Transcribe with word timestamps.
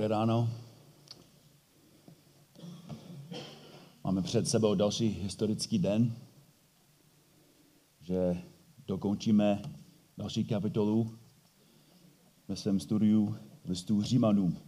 Dobré 0.00 0.16
ráno. 0.16 0.48
Máme 4.04 4.22
před 4.22 4.48
sebou 4.48 4.74
další 4.74 5.08
historický 5.08 5.78
den, 5.78 6.16
že 8.00 8.42
dokončíme 8.86 9.62
další 10.18 10.44
kapitolu 10.44 11.18
ve 12.48 12.56
svém 12.56 12.80
studiu 12.80 13.36
listů 13.64 14.02
Římanům. 14.02 14.58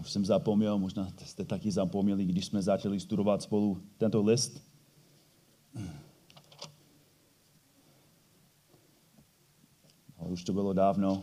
Už 0.00 0.10
jsem 0.10 0.24
zapomněl, 0.24 0.78
možná 0.78 1.08
jste 1.24 1.44
taky 1.44 1.70
zapomněli, 1.70 2.24
když 2.24 2.46
jsme 2.46 2.62
začali 2.62 3.00
studovat 3.00 3.42
spolu 3.42 3.82
tento 3.98 4.22
list. 4.22 4.62
Ale 10.18 10.30
už 10.30 10.44
to 10.44 10.52
bylo 10.52 10.72
dávno, 10.72 11.22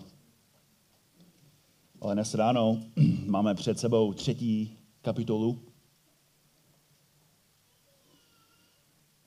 ale 2.13 2.21
dnes 2.21 2.33
ráno 2.33 2.77
máme 3.25 3.55
před 3.55 3.79
sebou 3.79 4.13
třetí 4.13 4.77
kapitolu. 5.01 5.59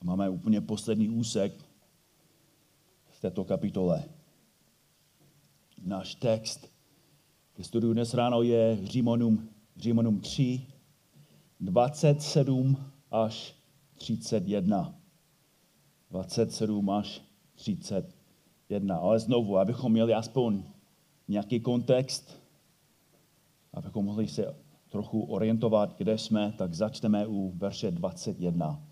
Máme 0.05 0.29
úplně 0.31 0.61
poslední 0.61 1.09
úsek 1.09 1.65
v 3.11 3.21
této 3.21 3.45
kapitole. 3.45 4.05
Náš 5.83 6.15
text 6.15 6.71
ke 7.55 7.65
studiu 7.65 7.93
dnes 7.93 8.15
ráno 8.15 8.43
je 8.43 8.79
Římanům, 8.85 9.49
Římanům 9.77 10.21
3, 10.21 10.67
27 11.61 12.77
až 13.11 13.55
31. 13.95 14.95
27 16.11 16.91
až 16.91 17.23
31. 17.55 18.97
Ale 18.97 19.19
znovu, 19.19 19.59
abychom 19.59 19.93
měli 19.93 20.15
aspoň 20.15 20.63
nějaký 21.29 21.61
kontext, 21.61 22.46
abychom 23.77 24.05
mohli 24.05 24.29
se 24.29 24.55
trochu 24.89 25.23
orientovat, 25.23 25.95
kde 25.99 26.19
jsme, 26.19 26.55
tak 26.59 26.75
začneme 26.75 27.27
u 27.27 27.53
verše 27.57 27.91
21. 27.91 28.83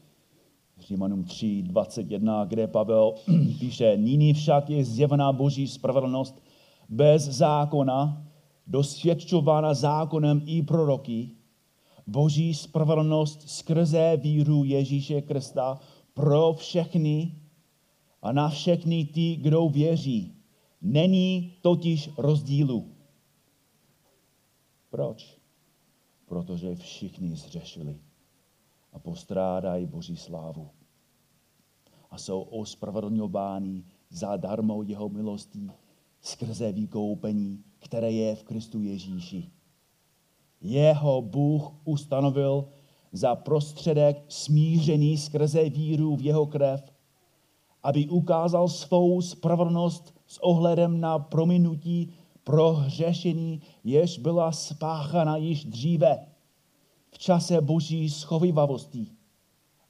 Římanům 0.78 1.24
3, 1.24 1.62
21, 1.62 2.44
kde 2.44 2.66
Pavel 2.66 3.14
píše, 3.60 3.96
nyní 3.96 4.34
však 4.34 4.70
je 4.70 4.84
zjevená 4.84 5.32
boží 5.32 5.68
spravedlnost 5.68 6.42
bez 6.88 7.22
zákona, 7.22 8.22
dosvědčována 8.66 9.74
zákonem 9.74 10.42
i 10.46 10.62
proroky, 10.62 11.30
boží 12.06 12.54
spravedlnost 12.54 13.48
skrze 13.48 14.16
víru 14.16 14.64
Ježíše 14.64 15.22
Krista 15.22 15.80
pro 16.14 16.52
všechny 16.52 17.34
a 18.22 18.32
na 18.32 18.48
všechny 18.48 19.04
ty, 19.04 19.36
kdo 19.36 19.68
věří. 19.68 20.34
Není 20.82 21.52
totiž 21.62 22.10
rozdílu. 22.18 22.93
Proč? 24.94 25.38
Protože 26.26 26.74
všichni 26.74 27.36
zřešili 27.36 28.00
a 28.92 28.98
postrádají 28.98 29.86
Boží 29.86 30.16
slávu. 30.16 30.70
A 32.10 32.18
jsou 32.18 32.40
ospravedlňováni 32.40 33.84
zadarmo 34.10 34.82
jeho 34.82 35.08
milostí 35.08 35.70
skrze 36.20 36.72
vykoupení, 36.72 37.64
které 37.78 38.12
je 38.12 38.34
v 38.34 38.42
Kristu 38.42 38.80
Ježíši. 38.80 39.50
Jeho 40.60 41.22
Bůh 41.22 41.72
ustanovil 41.84 42.68
za 43.12 43.36
prostředek 43.36 44.24
smířený 44.28 45.18
skrze 45.18 45.70
víru 45.70 46.16
v 46.16 46.22
jeho 46.22 46.46
krev, 46.46 46.92
aby 47.82 48.08
ukázal 48.08 48.68
svou 48.68 49.20
spravedlnost 49.20 50.14
s 50.26 50.38
ohledem 50.42 51.00
na 51.00 51.18
prominutí 51.18 52.12
pro 52.44 52.72
hřešení, 52.72 53.62
jež 53.84 54.18
byla 54.18 54.52
spáchana 54.52 55.36
již 55.36 55.64
dříve 55.64 56.26
v 57.10 57.18
čase 57.18 57.60
boží 57.60 58.10
schovivavosti 58.10 59.06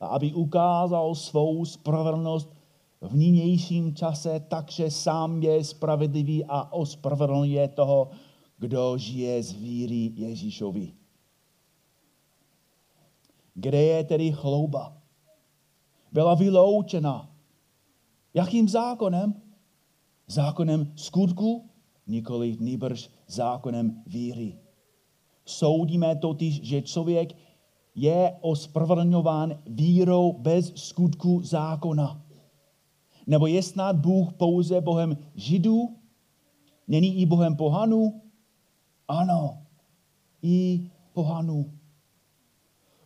a 0.01 0.07
aby 0.07 0.35
ukázal 0.35 1.15
svou 1.15 1.65
spravedlnost 1.65 2.55
v 3.01 3.17
nynějším 3.17 3.95
čase, 3.95 4.41
takže 4.41 4.91
sám 4.91 5.43
je 5.43 5.65
spravedlivý 5.65 6.45
a 6.45 6.73
ospravedlňuje 6.73 7.69
toho, 7.69 8.11
kdo 8.59 8.99
žije 8.99 9.43
z 9.43 9.53
víry 9.53 10.13
Ježíšovi. 10.17 10.93
Kde 13.55 13.83
je 13.83 14.05
tedy 14.05 14.33
chlouba? 14.33 14.97
Byla 16.13 16.35
vyloučena. 16.35 17.31
Jakým 18.35 18.69
zákonem? 18.69 19.43
Zákonem 20.27 20.93
skutku? 20.97 21.71
Nikoli 22.07 22.57
nýbrž 22.61 23.11
zákonem 23.27 24.03
víry. 24.07 24.59
Soudíme 25.45 26.17
totiž, 26.17 26.63
že 26.63 26.83
člověk 26.83 27.33
je 27.95 28.37
ospravedlňován 28.41 29.59
vírou 29.67 30.33
bez 30.33 30.73
skutku 30.75 31.41
zákona. 31.43 32.23
Nebo 33.27 33.47
je 33.47 33.63
snad 33.63 33.97
Bůh 33.97 34.33
pouze 34.33 34.81
Bohem 34.81 35.17
Židů? 35.35 35.97
Není 36.89 37.17
i 37.17 37.27
Bohem 37.27 37.57
pohanů? 37.57 38.21
Ano, 39.09 39.59
i 40.43 40.91
pohanů. 41.13 41.73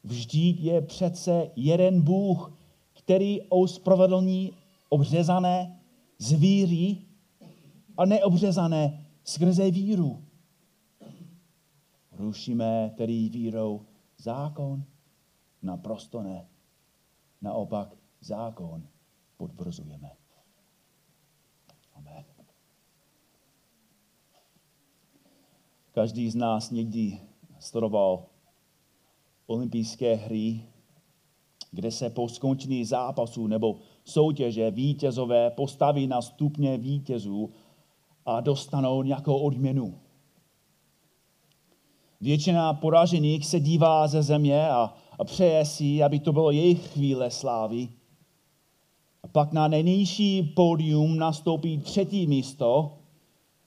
Vždyť 0.04 0.60
je 0.60 0.80
přece 0.80 1.50
jeden 1.56 2.00
Bůh, 2.00 2.58
který 2.92 3.40
ospravedlní 3.42 4.52
obřezané 4.88 5.80
z 6.18 6.32
víry 6.32 6.96
a 7.98 8.04
neobřezané 8.04 9.06
skrze 9.24 9.70
víru. 9.70 10.24
Rušíme 12.12 12.94
tedy 12.96 13.28
vírou 13.28 13.86
zákon? 14.18 14.84
Naprosto 15.62 16.22
ne. 16.22 16.48
Naopak 17.42 17.96
zákon 18.20 18.88
potvrzujeme. 19.36 20.10
Amen. 21.94 22.24
Každý 25.92 26.30
z 26.30 26.34
nás 26.34 26.70
někdy 26.70 27.20
studoval 27.58 28.26
olympijské 29.46 30.14
hry, 30.14 30.62
kde 31.70 31.90
se 31.90 32.10
po 32.10 32.28
skončení 32.28 32.84
zápasu 32.84 33.46
nebo 33.46 33.78
soutěže 34.04 34.70
vítězové 34.70 35.50
postaví 35.50 36.06
na 36.06 36.22
stupně 36.22 36.78
vítězů 36.78 37.50
a 38.28 38.40
dostanou 38.40 39.02
nějakou 39.02 39.38
odměnu. 39.38 39.98
Většina 42.20 42.74
poražených 42.74 43.46
se 43.46 43.60
dívá 43.60 44.08
ze 44.08 44.22
země 44.22 44.68
a, 44.70 44.94
a 45.18 45.24
přeje 45.24 45.64
si, 45.64 46.02
aby 46.02 46.18
to 46.20 46.32
bylo 46.32 46.50
jejich 46.50 46.88
chvíle 46.88 47.30
slávy. 47.30 47.88
A 49.22 49.28
pak 49.28 49.52
na 49.52 49.68
nejnižší 49.68 50.42
pódium 50.42 51.18
nastoupí 51.18 51.78
třetí 51.78 52.26
místo, 52.26 52.98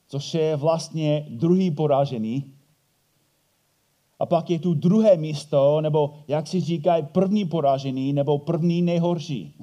což 0.08 0.34
je 0.34 0.56
vlastně 0.56 1.26
druhý 1.30 1.72
poražený. 1.72 2.54
A 4.20 4.26
pak 4.26 4.50
je 4.50 4.60
tu 4.60 4.74
druhé 4.74 5.18
místo, 5.18 5.82
nebo 5.82 6.14
jak 6.28 6.48
si 6.48 6.60
říkají, 6.60 7.06
první 7.12 7.46
poražený, 7.46 8.14
nebo 8.14 8.40
první 8.40 8.82
nejhorší. 8.82 9.56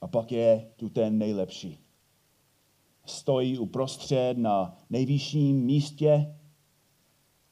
A 0.00 0.06
pak 0.06 0.32
je 0.32 0.66
tu 0.76 0.88
ten 0.88 1.18
nejlepší. 1.18 1.83
Stojí 3.06 3.58
uprostřed 3.58 4.38
na 4.38 4.76
nejvyšším 4.90 5.64
místě 5.64 6.34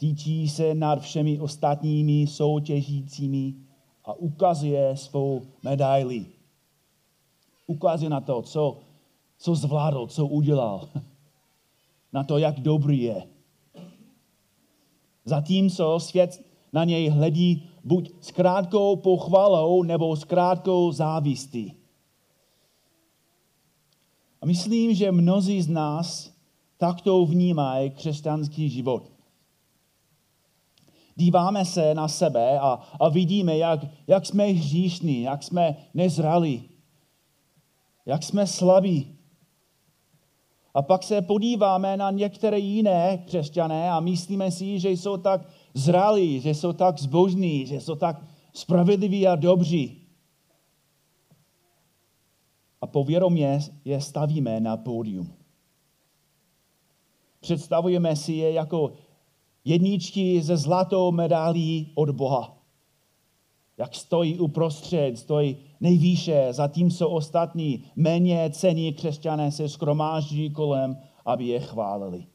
týčí 0.03 0.49
se 0.49 0.75
nad 0.75 1.01
všemi 1.01 1.41
ostatními 1.41 2.27
soutěžícími 2.27 3.55
a 4.05 4.15
ukazuje 4.15 4.97
svou 4.97 5.43
medaili. 5.63 6.27
Ukazuje 7.67 8.11
na 8.11 8.21
to, 8.21 8.43
co, 8.43 8.79
co 9.39 9.55
zvládl, 9.55 10.07
co 10.07 10.27
udělal. 10.27 10.89
Na 12.13 12.25
to, 12.25 12.39
jak 12.39 12.61
dobrý 12.61 13.03
je. 13.03 13.27
Zatímco 15.25 16.01
svět 16.01 16.43
na 16.73 16.85
něj 16.85 17.09
hledí 17.09 17.69
buď 17.85 18.11
s 18.21 18.31
krátkou 18.31 18.97
pochvalou 18.97 19.83
nebo 19.83 20.17
s 20.17 20.25
krátkou 20.25 20.93
závistí. 20.93 21.82
A 24.43 24.47
myslím, 24.47 24.95
že 24.95 25.13
mnozí 25.13 25.63
z 25.63 25.69
nás 25.69 26.33
takto 26.79 27.27
vnímají 27.27 27.91
křesťanský 27.91 28.71
život. 28.71 29.13
Díváme 31.17 31.65
se 31.65 31.95
na 31.95 32.09
sebe 32.09 32.59
a, 32.59 32.79
a 33.01 33.09
vidíme, 33.09 33.59
jak, 33.59 33.81
jak 34.07 34.27
jsme 34.27 34.45
hříšní, 34.45 35.23
jak 35.23 35.43
jsme 35.43 35.77
nezrali, 35.95 36.63
jak 38.07 38.23
jsme 38.23 38.47
slabí. 38.47 39.19
A 40.75 40.83
pak 40.83 41.03
se 41.03 41.23
podíváme 41.23 41.97
na 41.97 42.11
některé 42.11 42.59
jiné 42.59 43.19
křesťané 43.19 43.91
a 43.91 44.01
myslíme 44.01 44.51
si, 44.51 44.81
že 44.81 44.91
jsou 44.91 45.17
tak 45.17 45.49
zralí, 45.75 46.41
že 46.41 46.55
jsou 46.55 46.73
tak 46.73 46.99
zbožní, 46.99 47.67
že 47.67 47.81
jsou 47.81 47.95
tak 47.95 48.25
spravedliví 48.53 49.27
a 49.27 49.37
dobří. 49.37 50.02
A 52.83 52.87
povědomě 52.87 53.61
je 53.85 54.01
stavíme 54.01 54.61
na 54.61 54.77
pódium. 54.77 55.33
Představujeme 57.41 58.17
si 58.17 58.33
je 58.33 58.53
jako 58.53 58.93
jedničky 59.65 60.43
ze 60.43 60.57
zlatou 60.57 61.13
medálí 61.13 61.93
od 61.95 62.11
Boha. 62.11 62.59
Jak 63.79 63.95
stojí 63.95 64.39
uprostřed, 64.39 65.19
stojí 65.19 65.57
nejvýše, 65.81 66.49
zatímco 66.51 67.11
ostatní 67.11 67.85
méně 67.97 68.51
cení 68.51 68.93
křesťané 68.93 69.53
se 69.53 69.69
skromáždí 69.69 70.51
kolem, 70.51 70.99
aby 71.25 71.47
je 71.47 71.61
chválili. 71.61 72.27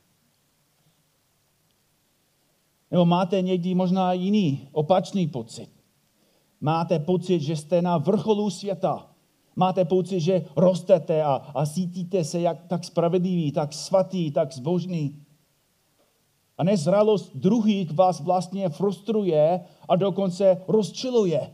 Nebo 2.92 3.06
máte 3.06 3.42
někdy 3.42 3.76
možná 3.76 4.14
jiný, 4.14 4.68
opačný 4.72 5.28
pocit. 5.28 5.70
Máte 6.62 7.00
pocit, 7.00 7.40
že 7.40 7.56
jste 7.56 7.82
na 7.82 7.98
vrcholu 7.98 8.50
světa. 8.50 9.17
Máte 9.58 9.86
pocit, 9.86 10.20
že 10.20 10.46
rostete 10.56 11.24
a, 11.24 11.34
a 11.34 11.66
cítíte 11.66 12.24
se 12.24 12.42
jak 12.42 12.68
tak 12.68 12.84
spravedlivý, 12.84 13.52
tak 13.52 13.74
svatý, 13.74 14.32
tak 14.32 14.54
zbožný. 14.54 15.26
A 16.58 16.64
nezralost 16.64 17.36
druhých 17.36 17.92
vás 17.92 18.22
vlastně 18.22 18.70
frustruje 18.70 19.66
a 19.90 19.96
dokonce 19.96 20.62
rozčiluje. 20.68 21.54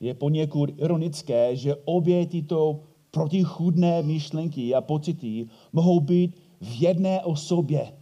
Je 0.00 0.14
poněkud 0.14 0.70
ironické, 0.76 1.56
že 1.56 1.76
obě 1.84 2.26
tyto 2.26 2.80
protichůdné 3.10 4.02
myšlenky 4.02 4.74
a 4.74 4.80
pocity 4.80 5.48
mohou 5.72 6.00
být 6.00 6.36
v 6.60 6.82
jedné 6.82 7.24
osobě. 7.24 7.92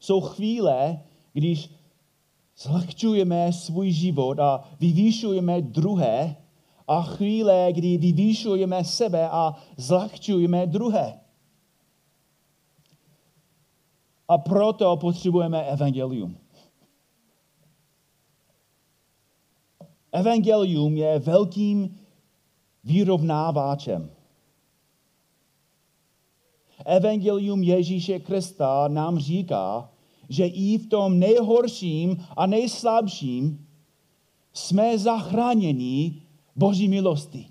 Jsou 0.00 0.20
chvíle, 0.20 1.02
když 1.32 1.70
zlehčujeme 2.58 3.52
svůj 3.52 3.90
život 3.90 4.38
a 4.38 4.68
vyvýšujeme 4.80 5.62
druhé, 5.62 6.36
a 6.88 7.02
chvíle, 7.02 7.72
kdy 7.72 7.98
vyvýšujeme 7.98 8.84
sebe 8.84 9.28
a 9.28 9.54
zlehčujeme 9.76 10.66
druhé. 10.66 11.20
A 14.28 14.38
proto 14.38 14.96
potřebujeme 14.96 15.62
evangelium. 15.62 16.36
Evangelium 20.12 20.96
je 20.96 21.18
velkým 21.18 21.98
vyrovnáváčem. 22.84 24.10
Evangelium 26.84 27.62
Ježíše 27.62 28.18
Krista 28.18 28.88
nám 28.88 29.18
říká, 29.18 29.90
že 30.28 30.46
i 30.46 30.78
v 30.78 30.86
tom 30.86 31.18
nejhorším 31.18 32.24
a 32.36 32.46
nejslabším 32.46 33.66
jsme 34.52 34.98
zachráněni 34.98 36.22
Boží 36.56 36.88
milosti. 36.88 37.46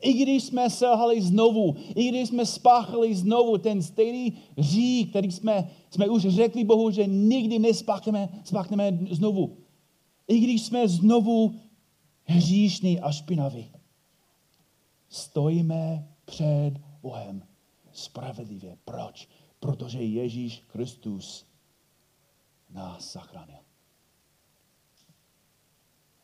I 0.00 0.12
když 0.12 0.44
jsme 0.44 0.70
selhali 0.70 1.22
znovu, 1.22 1.74
i 1.94 2.08
když 2.08 2.28
jsme 2.28 2.46
spáchali 2.46 3.14
znovu 3.14 3.58
ten 3.58 3.82
stejný 3.82 4.32
hřích, 4.58 5.10
který 5.10 5.32
jsme, 5.32 5.70
jsme 5.90 6.08
už 6.08 6.22
řekli 6.22 6.64
Bohu, 6.64 6.90
že 6.90 7.06
nikdy 7.06 7.58
nespáchneme 7.58 8.28
spáchneme 8.44 8.98
znovu. 9.10 9.56
I 10.28 10.40
když 10.40 10.62
jsme 10.62 10.88
znovu 10.88 11.54
hříšní 12.24 13.00
a 13.00 13.12
špinaví. 13.12 13.70
Stojíme 15.08 16.08
před 16.24 16.72
Bohem 17.02 17.42
spravedlivě. 17.92 18.76
Proč? 18.84 19.28
Protože 19.64 20.02
Ježíš 20.02 20.60
Kristus 20.60 21.46
nás 22.70 23.12
zachránil. 23.12 23.60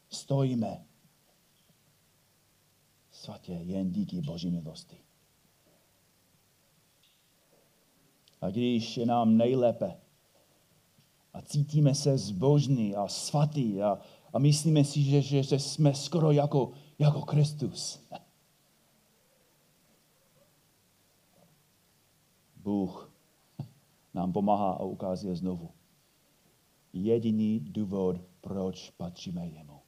Stojíme 0.09 0.87
svatě 3.11 3.53
jen 3.53 3.91
díky 3.91 4.21
Boží 4.21 4.51
milosti. 4.51 4.97
A 8.41 8.51
když 8.51 8.97
je 8.97 9.07
nám 9.07 9.37
nejlépe 9.37 10.01
a 11.33 11.43
cítíme 11.43 11.95
se 11.95 12.19
zbožní 12.19 12.95
a 12.95 13.09
svatý 13.09 13.83
a, 13.83 13.99
a 14.33 14.39
myslíme 14.39 14.85
si, 14.85 15.03
že, 15.03 15.23
že, 15.23 15.43
že 15.43 15.59
jsme 15.59 15.95
skoro 15.95 16.31
jako, 16.31 16.73
jako 16.99 17.23
Kristus. 17.23 18.07
Bůh 22.57 23.10
nám 24.15 24.33
pomáhá 24.33 24.73
a 24.73 24.83
ukazuje 24.83 25.35
znovu. 25.35 25.71
Jediný 26.93 27.61
důvod, 27.61 28.21
proč 28.41 28.91
patříme 28.91 29.47
jemu. 29.47 29.81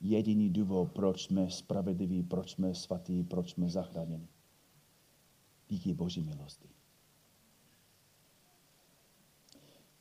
Jediný 0.00 0.50
důvod, 0.50 0.92
proč 0.92 1.24
jsme 1.24 1.50
spravedliví, 1.50 2.22
proč 2.22 2.50
jsme 2.50 2.74
svatí, 2.74 3.22
proč 3.22 3.50
jsme 3.50 3.68
zachráněni. 3.68 4.28
Díky 5.68 5.94
Boží 5.94 6.22
milosti. 6.22 6.68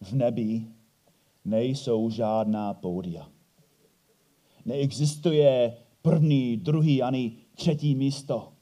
V 0.02 0.14
nebi 0.14 0.68
nejsou 1.46 2.10
žádná 2.10 2.74
pódia. 2.74 3.32
Neexistuje 4.66 5.78
první, 6.02 6.58
druhý 6.58 7.04
ani 7.04 7.38
třetí 7.56 7.96
místo. 7.96 8.55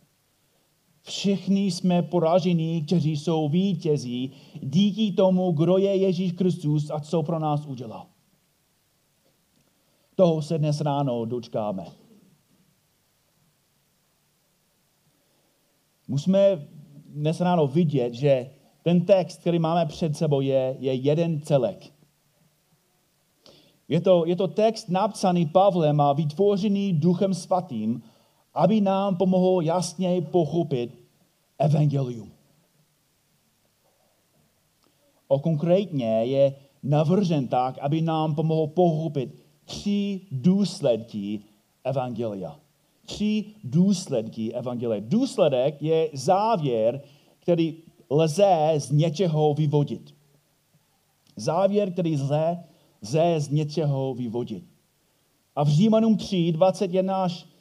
Všichni 1.04 1.72
jsme 1.72 2.02
poražení, 2.02 2.86
kteří 2.86 3.18
jsou 3.18 3.50
vítězí 3.50 4.32
díky 4.62 5.12
tomu, 5.12 5.52
kdo 5.52 5.78
je 5.78 5.96
Ježíš 5.96 6.32
Kristus 6.32 6.90
a 6.90 7.00
co 7.00 7.24
pro 7.24 7.40
nás 7.40 7.66
udělal. 7.66 8.06
Toho 10.16 10.42
se 10.42 10.58
dnes 10.58 10.82
ráno 10.82 11.26
dočkáme. 11.26 11.86
Musíme 16.08 16.68
dnes 17.06 17.42
ráno 17.42 17.68
vidět, 17.68 18.14
že 18.14 18.50
ten 18.84 19.06
text, 19.06 19.40
který 19.40 19.60
máme 19.60 19.86
před 19.86 20.18
sebou, 20.18 20.42
je, 20.42 20.76
je 20.80 20.94
jeden 20.94 21.42
celek. 21.42 21.94
Je 23.88 24.02
to, 24.02 24.26
je 24.26 24.36
to 24.36 24.48
text 24.48 24.90
napsaný 24.90 25.46
Pavlem 25.46 26.02
a 26.02 26.14
vytvořený 26.14 26.94
Duchem 26.94 27.34
Svatým, 27.34 28.02
aby 28.54 28.82
nám 28.82 29.18
pomohl 29.18 29.62
jasně 29.62 30.22
pochopit 30.22 31.04
evangelium. 31.60 32.32
O 35.28 35.40
konkrétně 35.40 36.26
je 36.26 36.56
navržen 36.84 37.48
tak, 37.48 37.78
aby 37.78 38.02
nám 38.02 38.36
pomohl 38.36 38.68
pochopit 38.68 39.36
tři 39.66 40.22
důsledky 40.32 41.40
evangelia. 41.84 42.60
Tři 43.06 43.46
důsledky 43.64 44.54
evangelia. 44.54 45.04
Důsledek 45.08 45.82
je 45.82 46.10
závěr, 46.14 47.02
který 47.40 47.78
lze 48.10 48.74
z 48.78 48.92
něčeho 48.92 49.54
vyvodit. 49.54 50.14
Závěr, 51.36 51.92
který 51.92 52.16
lze, 52.16 52.64
lze 53.02 53.36
z 53.38 53.50
něčeho 53.50 54.14
vyvodit. 54.14 54.64
A 55.56 55.64
v 55.64 55.68
Římanům 55.68 56.18
3, 56.18 56.52
21 56.52 57.24
až 57.24 57.53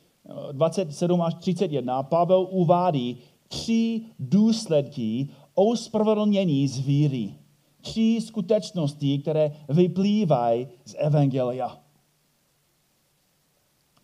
27 0.52 1.22
až 1.22 1.34
31 1.34 2.02
Pavel 2.02 2.48
uvádí 2.50 3.18
tři 3.48 4.02
důsledky 4.18 5.28
ospravedlnění 5.54 6.68
z 6.68 6.78
víry. 6.78 7.34
Tři 7.80 8.18
skutečnosti, 8.20 9.18
které 9.18 9.52
vyplývají 9.68 10.68
z 10.84 10.94
Evangelia. 10.98 11.82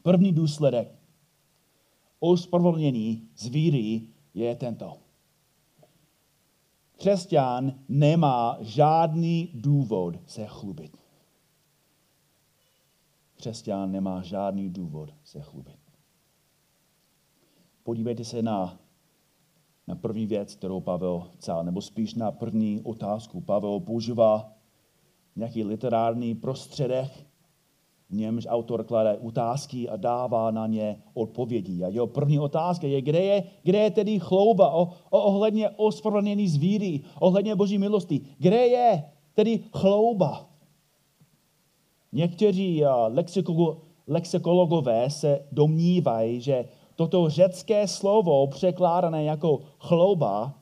První 0.03 0.33
důsledek 0.33 0.99
ospravedlnění 2.21 3.29
z 3.37 3.47
víry 3.47 4.03
je 4.35 4.57
tento. 4.57 4.97
Křesťan 6.97 7.75
nemá 7.89 8.59
žádný 8.61 9.51
důvod 9.55 10.15
se 10.27 10.47
chlubit. 10.47 10.97
Křesťan 13.37 13.93
nemá 13.93 14.23
žádný 14.23 14.71
důvod 14.71 15.11
se 15.25 15.41
chlubit. 15.41 15.78
Podívejte 17.89 18.25
se 18.25 18.43
na, 18.43 18.79
na 19.87 19.95
první 19.95 20.27
věc, 20.27 20.55
kterou 20.55 20.81
Pavel 20.81 21.23
psal, 21.39 21.65
nebo 21.65 21.81
spíš 21.81 22.15
na 22.15 22.33
první 22.33 22.81
otázku. 22.85 23.41
Pavel 23.41 23.81
používá 23.81 24.53
nějaký 25.37 25.65
literární 25.65 26.35
prostředek, 26.35 27.27
v 28.11 28.15
němž 28.15 28.47
autor 28.49 28.85
klade 28.85 29.19
otázky 29.19 29.89
a 29.89 29.97
dává 29.97 30.51
na 30.51 30.67
ně 30.67 31.03
odpovědi. 31.15 31.85
A 31.85 31.89
jeho 31.89 32.07
první 32.07 32.39
otázka 32.39 32.87
je, 32.87 33.03
kde 33.03 33.21
je, 33.21 33.45
kde 33.63 33.79
je 33.79 33.91
tedy 33.91 34.19
chlouba 34.19 34.71
o, 34.75 34.83
o 35.11 35.23
ohledně 35.23 35.71
ospravedlnění 35.71 36.49
zvíry, 36.49 37.01
ohledně 37.21 37.57
boží 37.57 37.79
milosti. 37.79 38.21
Kde 38.39 38.67
je 38.67 39.05
tedy 39.35 39.61
chlouba? 39.73 40.51
Někteří 42.13 42.83
lexikologové 44.07 45.11
se 45.11 45.45
domnívají, 45.53 46.41
že 46.41 46.69
toto 46.99 47.31
řecké 47.31 47.89
slovo 47.89 48.47
překládané 48.47 49.25
jako 49.25 49.61
chlouba 49.79 50.55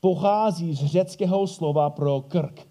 pochází 0.00 0.74
z 0.74 0.86
řeckého 0.86 1.46
slova 1.46 1.90
pro 1.90 2.20
krk. 2.20 2.68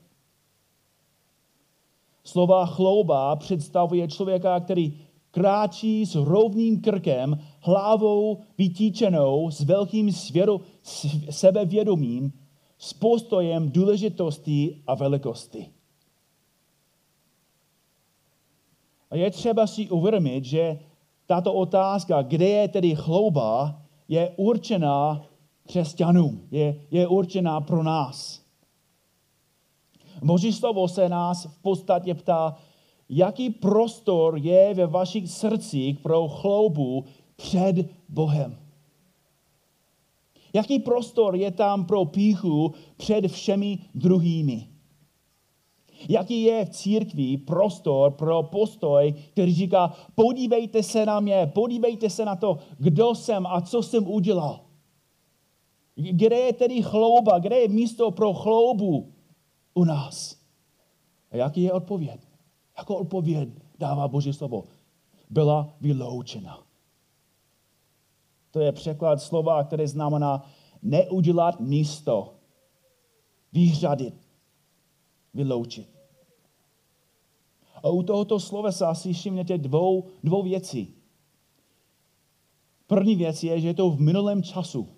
Slova 2.24 2.66
chlouba 2.66 3.36
představuje 3.36 4.08
člověka, 4.08 4.60
který 4.60 5.00
kráčí 5.32 6.06
s 6.06 6.16
rovným 6.16 6.82
krkem 6.82 7.40
hlavou 7.60 8.40
vytíčenou 8.58 9.52
s 9.52 9.62
velkým 9.62 10.12
svěru, 10.12 10.62
sebevědomím, 11.30 12.34
s 12.78 12.94
postojem 12.94 13.72
důležitosti 13.72 14.82
a 14.88 14.96
velikosti. 14.96 15.70
A 19.10 19.16
je 19.16 19.32
třeba 19.32 19.68
si 19.68 19.90
uvědomit, 19.90 20.46
že 20.46 20.80
tato 21.32 21.54
otázka, 21.54 22.22
kde 22.22 22.48
je 22.48 22.68
tedy 22.68 22.96
chlouba, 22.96 23.82
je 24.08 24.34
určená 24.36 25.24
křesťanům, 25.68 26.48
je, 26.52 26.76
je 26.92 27.08
určená 27.08 27.62
pro 27.62 27.84
nás. 27.84 28.42
Boží 30.24 30.54
slovo 30.54 30.88
se 30.88 31.10
nás 31.10 31.46
v 31.46 31.62
podstatě 31.62 32.14
ptá, 32.14 32.56
jaký 33.10 33.50
prostor 33.50 34.38
je 34.38 34.74
ve 34.74 34.88
vašich 34.88 35.32
srdcích 35.32 36.00
pro 36.00 36.28
chloubu 36.28 37.06
před 37.36 37.76
Bohem. 38.10 38.60
Jaký 40.54 40.80
prostor 40.80 41.36
je 41.36 41.52
tam 41.52 41.86
pro 41.86 42.06
píchu 42.06 42.74
před 42.98 43.28
všemi 43.28 43.80
druhými? 43.96 44.68
Jaký 46.10 46.42
je 46.42 46.66
v 46.66 46.70
církvi 46.70 47.38
prostor 47.38 48.12
pro 48.12 48.44
postoj, 48.44 49.14
který 49.32 49.54
říká, 49.54 49.94
podívejte 50.16 50.84
se 50.84 51.06
na 51.06 51.20
mě, 51.20 51.52
podívejte 51.56 52.10
se 52.10 52.26
na 52.26 52.36
to, 52.36 52.58
kdo 52.78 53.16
jsem 53.16 53.48
a 53.48 53.62
co 53.62 53.84
jsem 53.84 54.08
udělal. 54.08 54.60
Kde 55.96 56.36
je 56.36 56.54
tedy 56.54 56.82
chlouba, 56.82 57.40
kde 57.40 57.56
je 57.56 57.68
místo 57.68 58.12
pro 58.12 58.34
chloubu 58.34 59.12
u 59.74 59.84
nás? 59.84 60.36
A 61.32 61.36
jaký 61.36 61.62
je 61.62 61.72
odpověď? 61.72 62.22
Jako 62.78 62.98
odpověď 62.98 63.50
dává 63.80 64.08
Boží 64.08 64.34
slovo? 64.34 64.64
Byla 65.30 65.74
vyloučena. 65.82 66.60
To 68.52 68.60
je 68.60 68.72
překlad 68.72 69.22
slova, 69.22 69.64
které 69.64 69.88
znamená 69.88 70.46
neudělat 70.82 71.60
místo, 71.60 72.34
vyřadit, 73.54 74.21
vyloučit. 75.34 75.90
A 77.84 77.90
u 77.90 78.04
tohoto 78.04 78.40
slovesa 78.40 78.94
si 78.94 79.14
všimněte 79.14 79.58
dvou, 79.58 80.08
dvou 80.24 80.44
věcí. 80.44 80.96
První 82.88 83.16
věc 83.16 83.44
je, 83.44 83.60
že 83.60 83.68
je 83.68 83.74
to 83.74 83.90
v 83.90 84.02
minulém 84.02 84.44
času. 84.44 84.90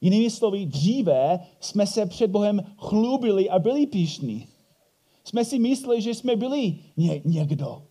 Jinými 0.00 0.30
slovy, 0.30 0.66
dříve 0.66 1.40
jsme 1.60 1.86
se 1.86 2.06
před 2.06 2.30
Bohem 2.30 2.74
chlubili 2.78 3.50
a 3.50 3.58
byli 3.58 3.86
píšní. 3.86 4.48
Jsme 5.24 5.44
si 5.44 5.58
mysleli, 5.58 6.02
že 6.02 6.14
jsme 6.14 6.36
byli 6.36 6.78
ně, 6.96 7.22
někdo. 7.24 7.86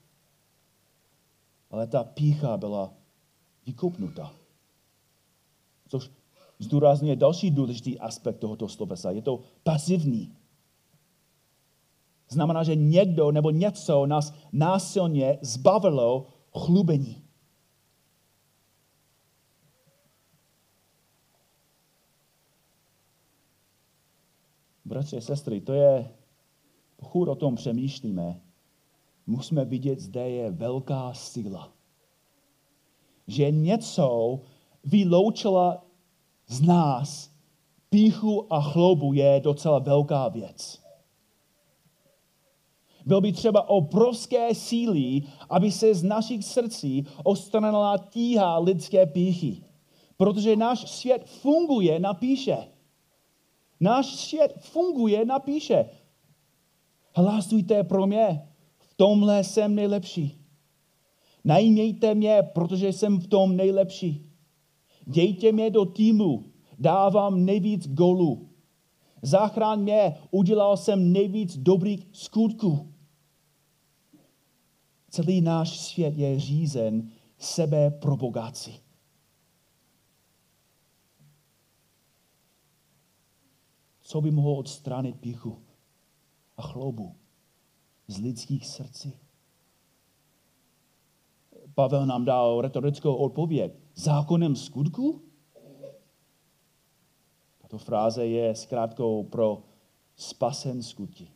Ale 1.71 1.87
ta 1.87 2.03
pícha 2.03 2.57
byla 2.57 2.93
vykopnuta. 3.65 4.33
Což 5.87 6.09
zdůrazňuje 6.63 7.15
další 7.15 7.51
důležitý 7.51 7.99
aspekt 7.99 8.37
tohoto 8.39 8.67
slovesa. 8.67 9.11
Je 9.11 9.21
to 9.21 9.39
pasivní. 9.63 10.35
Znamená, 12.29 12.63
že 12.63 12.75
někdo 12.75 13.31
nebo 13.31 13.49
něco 13.49 14.05
nás 14.05 14.33
násilně 14.51 15.39
zbavilo 15.41 16.25
chlubení. 16.59 17.23
Bratři 24.85 25.17
a 25.17 25.21
sestry, 25.21 25.61
to 25.61 25.73
je, 25.73 26.09
pokud 26.95 27.27
o 27.27 27.35
tom 27.35 27.55
přemýšlíme, 27.55 28.41
musíme 29.27 29.65
vidět, 29.65 29.99
zde 29.99 30.29
je 30.29 30.51
velká 30.51 31.13
síla. 31.13 31.73
Že 33.27 33.51
něco 33.51 34.39
vyloučila 34.83 35.85
z 36.47 36.61
nás 36.61 37.31
píchu 37.89 38.53
a 38.53 38.61
chloubu 38.61 39.13
je 39.13 39.39
docela 39.43 39.79
velká 39.79 40.27
věc. 40.27 40.83
Byl 43.05 43.21
by 43.21 43.31
třeba 43.31 43.69
obrovské 43.69 44.55
síly, 44.55 45.21
aby 45.49 45.71
se 45.71 45.95
z 45.95 46.03
našich 46.03 46.45
srdcí 46.45 47.05
ostranila 47.23 47.97
tíha 47.97 48.57
lidské 48.57 49.05
píchy. 49.05 49.63
Protože 50.17 50.55
náš 50.55 50.91
svět 50.91 51.23
funguje 51.25 51.99
na 51.99 52.13
píše. 52.13 52.57
Náš 53.79 54.05
svět 54.05 54.53
funguje 54.59 55.25
na 55.25 55.39
píše. 55.39 55.85
Hlasujte 57.15 57.83
pro 57.83 58.07
mě, 58.07 58.47
v 58.77 58.93
tomhle 58.95 59.43
jsem 59.43 59.75
nejlepší. 59.75 60.39
Najmějte 61.43 62.15
mě, 62.15 62.43
protože 62.53 62.93
jsem 62.93 63.19
v 63.19 63.27
tom 63.27 63.55
nejlepší. 63.55 64.32
Dějte 65.05 65.51
mě 65.51 65.69
do 65.69 65.85
týmu, 65.85 66.45
dávám 66.79 67.45
nejvíc 67.45 67.87
golů. 67.87 68.49
Záchraň 69.21 69.81
mě, 69.81 70.15
udělal 70.31 70.77
jsem 70.77 71.13
nejvíc 71.13 71.57
dobrých 71.57 72.07
skutků. 72.11 72.93
Celý 75.09 75.41
náš 75.41 75.79
svět 75.79 76.17
je 76.17 76.39
řízen 76.39 77.11
sebe 77.37 77.91
propagací. 77.91 78.79
Co 84.01 84.21
by 84.21 84.31
mohlo 84.31 84.55
odstranit 84.55 85.19
píchu 85.19 85.59
a 86.57 86.61
chloubu 86.61 87.15
z 88.07 88.17
lidských 88.17 88.67
srdcí? 88.67 89.13
Pavel 91.75 92.05
nám 92.05 92.25
dal 92.25 92.61
retorickou 92.61 93.15
odpověď. 93.15 93.82
Zákonem 93.95 94.55
skutku? 94.55 95.21
Tato 97.61 97.77
fráze 97.77 98.25
je 98.25 98.55
zkrátkou 98.55 99.23
pro 99.23 99.63
spasen 100.15 100.83
skutky. 100.83 101.31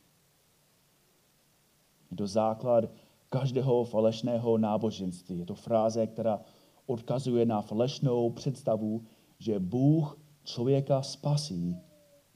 Je 2.10 2.16
to 2.16 2.26
základ 2.26 2.84
každého 3.28 3.84
falešného 3.84 4.58
náboženství. 4.58 5.38
Je 5.38 5.46
to 5.46 5.54
fráze, 5.54 6.06
která 6.06 6.40
odkazuje 6.86 7.46
na 7.46 7.62
falešnou 7.62 8.30
představu, 8.30 9.04
že 9.38 9.58
Bůh 9.58 10.18
člověka 10.44 11.02
spasí, 11.02 11.76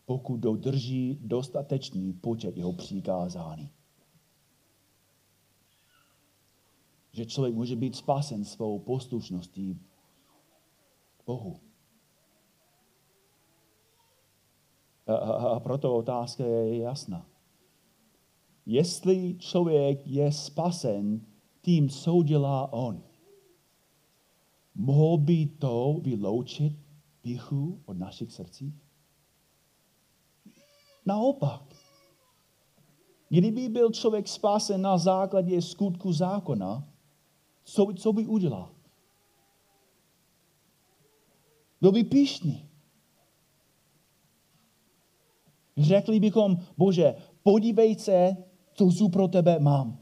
pokud 0.04 0.36
dodrží 0.36 1.18
dostatečný 1.22 2.12
počet 2.12 2.56
jeho 2.56 2.72
přikázání. 2.72 3.70
Že 7.12 7.26
člověk 7.26 7.54
může 7.54 7.76
být 7.76 7.96
spasen 7.96 8.44
svou 8.44 8.78
poslušností 8.78 9.80
Bohu. 11.26 11.60
A, 15.06 15.14
a, 15.14 15.48
a 15.56 15.60
proto 15.60 15.94
otázka 15.94 16.44
je 16.44 16.78
jasná 16.78 17.32
jestli 18.66 19.36
člověk 19.38 20.06
je 20.06 20.32
spasen 20.32 21.20
tím, 21.62 21.88
co 21.88 22.22
dělá 22.22 22.72
on. 22.72 23.02
Mohl 24.74 25.18
by 25.18 25.46
to 25.46 25.96
vyloučit 26.02 26.72
píchu 27.22 27.82
od 27.84 27.98
našich 27.98 28.32
srdcí? 28.32 28.74
Naopak. 31.06 31.62
Kdyby 33.28 33.68
byl 33.68 33.90
člověk 33.90 34.28
spasen 34.28 34.82
na 34.82 34.98
základě 34.98 35.62
skutku 35.62 36.12
zákona, 36.12 36.88
co, 37.64 37.86
co 37.96 38.12
by 38.12 38.26
udělal? 38.26 38.74
Byl 41.82 41.92
by 41.92 42.04
píšný. 42.04 42.68
Řekli 45.76 46.20
bychom, 46.20 46.58
Bože, 46.76 47.14
podívej 47.42 47.94
se, 47.94 48.36
co 48.74 48.90
tu 48.90 49.08
pro 49.08 49.28
tebe 49.28 49.58
mám. 49.58 49.98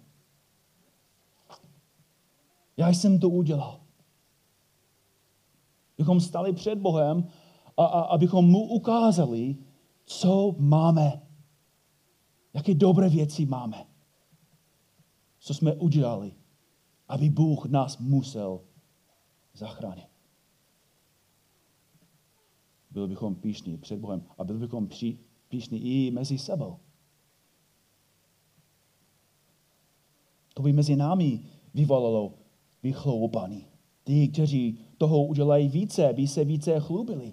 Já 2.76 2.88
jsem 2.88 3.18
to 3.18 3.28
udělal. 3.28 3.80
Bychom 5.98 6.20
stali 6.20 6.52
před 6.52 6.78
Bohem 6.78 7.28
a, 7.76 7.84
a 7.84 8.00
abychom 8.00 8.50
mu 8.50 8.62
ukázali, 8.62 9.56
co 10.04 10.54
máme. 10.58 11.22
Jaké 12.54 12.74
dobré 12.74 13.08
věci 13.08 13.46
máme. 13.46 13.86
Co 15.38 15.54
jsme 15.54 15.74
udělali, 15.74 16.32
aby 17.08 17.30
Bůh 17.30 17.66
nás 17.66 17.98
musel 17.98 18.60
zachránit. 19.54 20.09
Byli 22.90 23.08
bychom 23.08 23.34
píšní 23.34 23.76
před 23.76 23.98
Bohem 23.98 24.22
a 24.38 24.44
byli 24.44 24.58
bychom 24.58 24.88
píšní 25.48 25.80
i 25.82 26.10
mezi 26.10 26.38
sebou. 26.38 26.76
To 30.54 30.62
by 30.62 30.72
mezi 30.72 30.96
námi 30.96 31.40
vyvolalo 31.74 32.34
vychloubání. 32.82 33.66
Ty, 34.04 34.28
kteří 34.28 34.78
toho 34.98 35.24
udělají 35.26 35.68
více, 35.68 36.12
by 36.12 36.26
se 36.26 36.44
více 36.44 36.80
chlubili. 36.80 37.32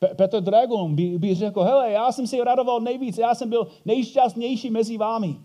Pe- 0.00 0.14
Petr 0.14 0.40
Dragon 0.40 0.94
by, 0.94 1.18
by 1.18 1.34
řekl, 1.34 1.62
hele, 1.62 1.92
já 1.92 2.12
jsem 2.12 2.26
si 2.26 2.40
radoval 2.40 2.80
nejvíc, 2.80 3.18
já 3.18 3.34
jsem 3.34 3.50
byl 3.50 3.66
nejšťastnější 3.84 4.70
mezi 4.70 4.98
vámi. 4.98 5.36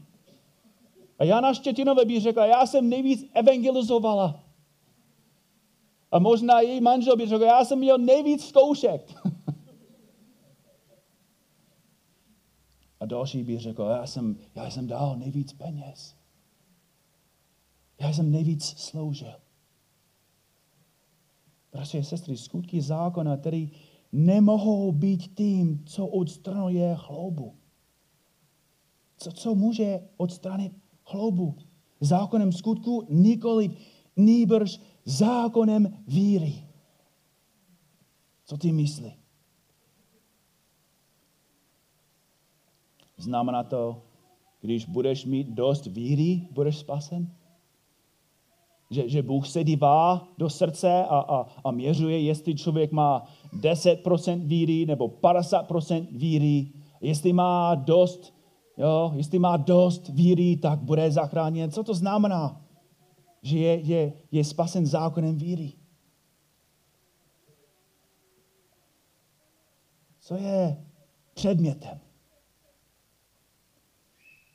A 1.20 1.24
Jana 1.24 1.53
Štětinové 1.53 2.06
by 2.06 2.20
řekla, 2.20 2.46
já 2.46 2.65
jsem 2.65 2.89
nejvíc 2.89 3.25
evangelizovala. 3.34 4.44
A 6.13 6.20
možná 6.20 6.60
její 6.60 6.82
manžel 6.82 7.17
by 7.17 7.27
řekl, 7.27 7.43
já 7.43 7.65
jsem 7.65 7.79
měl 7.79 7.98
nejvíc 7.98 8.46
zkoušek. 8.46 9.13
A 13.00 13.05
další 13.05 13.43
by 13.43 13.60
řekl, 13.60 13.84
já 13.84 14.08
jsem, 14.08 14.38
já 14.55 14.70
jsem 14.70 14.88
dal 14.88 15.17
nejvíc 15.17 15.53
peněz. 15.53 16.15
Já 18.00 18.13
jsem 18.13 18.32
nejvíc 18.32 18.65
sloužil. 18.65 19.34
Bratři 21.72 22.00
a 22.00 22.03
sestry, 22.03 22.38
skutky 22.38 22.82
zákona, 22.82 23.38
které 23.38 23.65
nemohou 24.12 24.91
být 24.91 25.36
tím, 25.36 25.84
co 25.86 26.08
odstranuje 26.08 26.96
chloubu. 26.96 27.55
Co, 29.17 29.32
co 29.32 29.55
může 29.55 30.00
odstranit 30.17 30.74
chloubu? 31.05 31.58
Zákonem 32.01 32.51
skutku 32.51 33.08
nikoli, 33.10 33.72
nýbrž 34.15 34.79
zákonem 35.06 36.04
víry. 36.08 36.54
Co 38.46 38.58
ty 38.58 38.72
myslí? 38.72 39.14
Znamená 43.18 43.64
to, 43.64 44.02
když 44.62 44.86
budeš 44.86 45.26
mít 45.26 45.48
dost 45.48 45.86
víry, 45.86 46.48
budeš 46.52 46.78
spasen? 46.78 47.32
Že, 48.90 49.10
že 49.10 49.22
Bůh 49.22 49.48
se 49.48 49.64
dívá 49.64 50.28
do 50.38 50.50
srdce 50.50 51.06
a, 51.06 51.20
a, 51.20 51.46
a 51.64 51.72
měřuje, 51.72 52.22
jestli 52.22 52.56
člověk 52.56 52.92
má 52.92 53.26
10% 53.54 54.46
víry 54.46 54.86
nebo 54.86 55.08
50% 55.08 56.08
víry. 56.12 56.72
Jestli 57.02 57.34
má 57.34 57.76
dost, 57.76 58.34
jo, 58.78 59.12
jestli 59.16 59.40
má 59.40 59.58
dost 59.58 60.10
víry, 60.10 60.58
tak 60.58 60.80
bude 60.80 61.12
zachráněn. 61.12 61.72
Co 61.72 61.84
to 61.84 61.94
znamená? 61.94 62.62
Že 63.44 63.58
je, 63.58 63.80
je, 63.80 64.14
je 64.32 64.44
spasen 64.44 64.86
zákonem 64.86 65.38
víry. 65.38 65.74
Co 70.20 70.36
je 70.36 70.86
předmětem? 71.34 72.00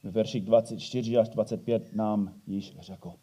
v 0.02 0.10
verších 0.10 0.44
24 0.44 1.18
až 1.18 1.28
25 1.28 1.94
nám 1.94 2.40
již 2.46 2.76
řekl. 2.80 3.14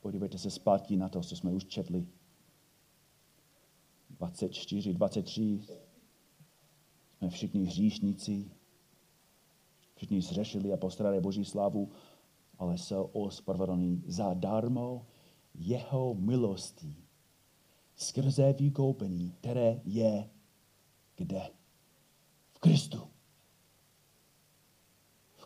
Podívejte 0.00 0.38
se 0.38 0.50
zpátky 0.50 0.96
na 0.96 1.08
to, 1.08 1.20
co 1.20 1.36
jsme 1.36 1.52
už 1.52 1.64
četli. 1.64 2.06
24, 4.10 4.94
23. 4.94 5.60
Jsme 7.18 7.28
všichni 7.28 7.64
hříšníci. 7.64 8.50
Všichni 9.94 10.22
zřešili 10.22 10.72
a 10.72 10.76
postradali 10.76 11.20
Boží 11.20 11.44
slávu, 11.44 11.92
ale 12.60 12.78
jsou 12.78 13.02
ospravedlní 13.02 14.02
zadarmo 14.06 15.06
jeho 15.54 16.14
milostí 16.14 16.96
skrze 17.96 18.52
vykoupení, 18.52 19.30
které 19.30 19.80
je 19.84 20.30
kde? 21.16 21.42
V 22.52 22.58
Kristu. 22.58 23.10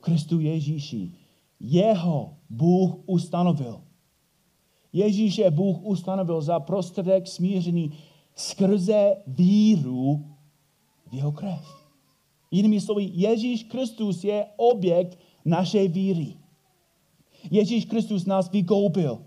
Kristu 0.04 0.40
Ježíši. 0.40 1.12
Jeho 1.60 2.36
Bůh 2.50 2.94
ustanovil. 3.06 3.80
Ježíše 4.92 5.50
Bůh 5.50 5.82
ustanovil 5.82 6.42
za 6.42 6.60
prostředek 6.60 7.28
smířený 7.28 7.92
skrze 8.34 9.16
víru 9.26 10.24
v 11.06 11.14
jeho 11.14 11.32
krev. 11.32 11.88
Jinými 12.50 12.80
slovy, 12.80 13.10
Ježíš 13.12 13.64
Kristus 13.64 14.24
je 14.24 14.46
objekt 14.56 15.18
naší 15.44 15.88
víry. 15.88 16.36
Ježíš 17.50 17.84
Kristus 17.84 18.26
nás 18.26 18.50
vykoupil. 18.50 19.18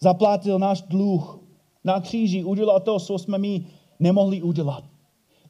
Zaplatil 0.00 0.58
náš 0.58 0.82
dluh 0.82 1.40
na 1.84 2.00
kříži, 2.00 2.44
udělal 2.44 2.80
to, 2.80 2.98
co 2.98 3.18
jsme 3.18 3.38
mi 3.38 3.66
nemohli 4.00 4.42
udělat. 4.42 4.84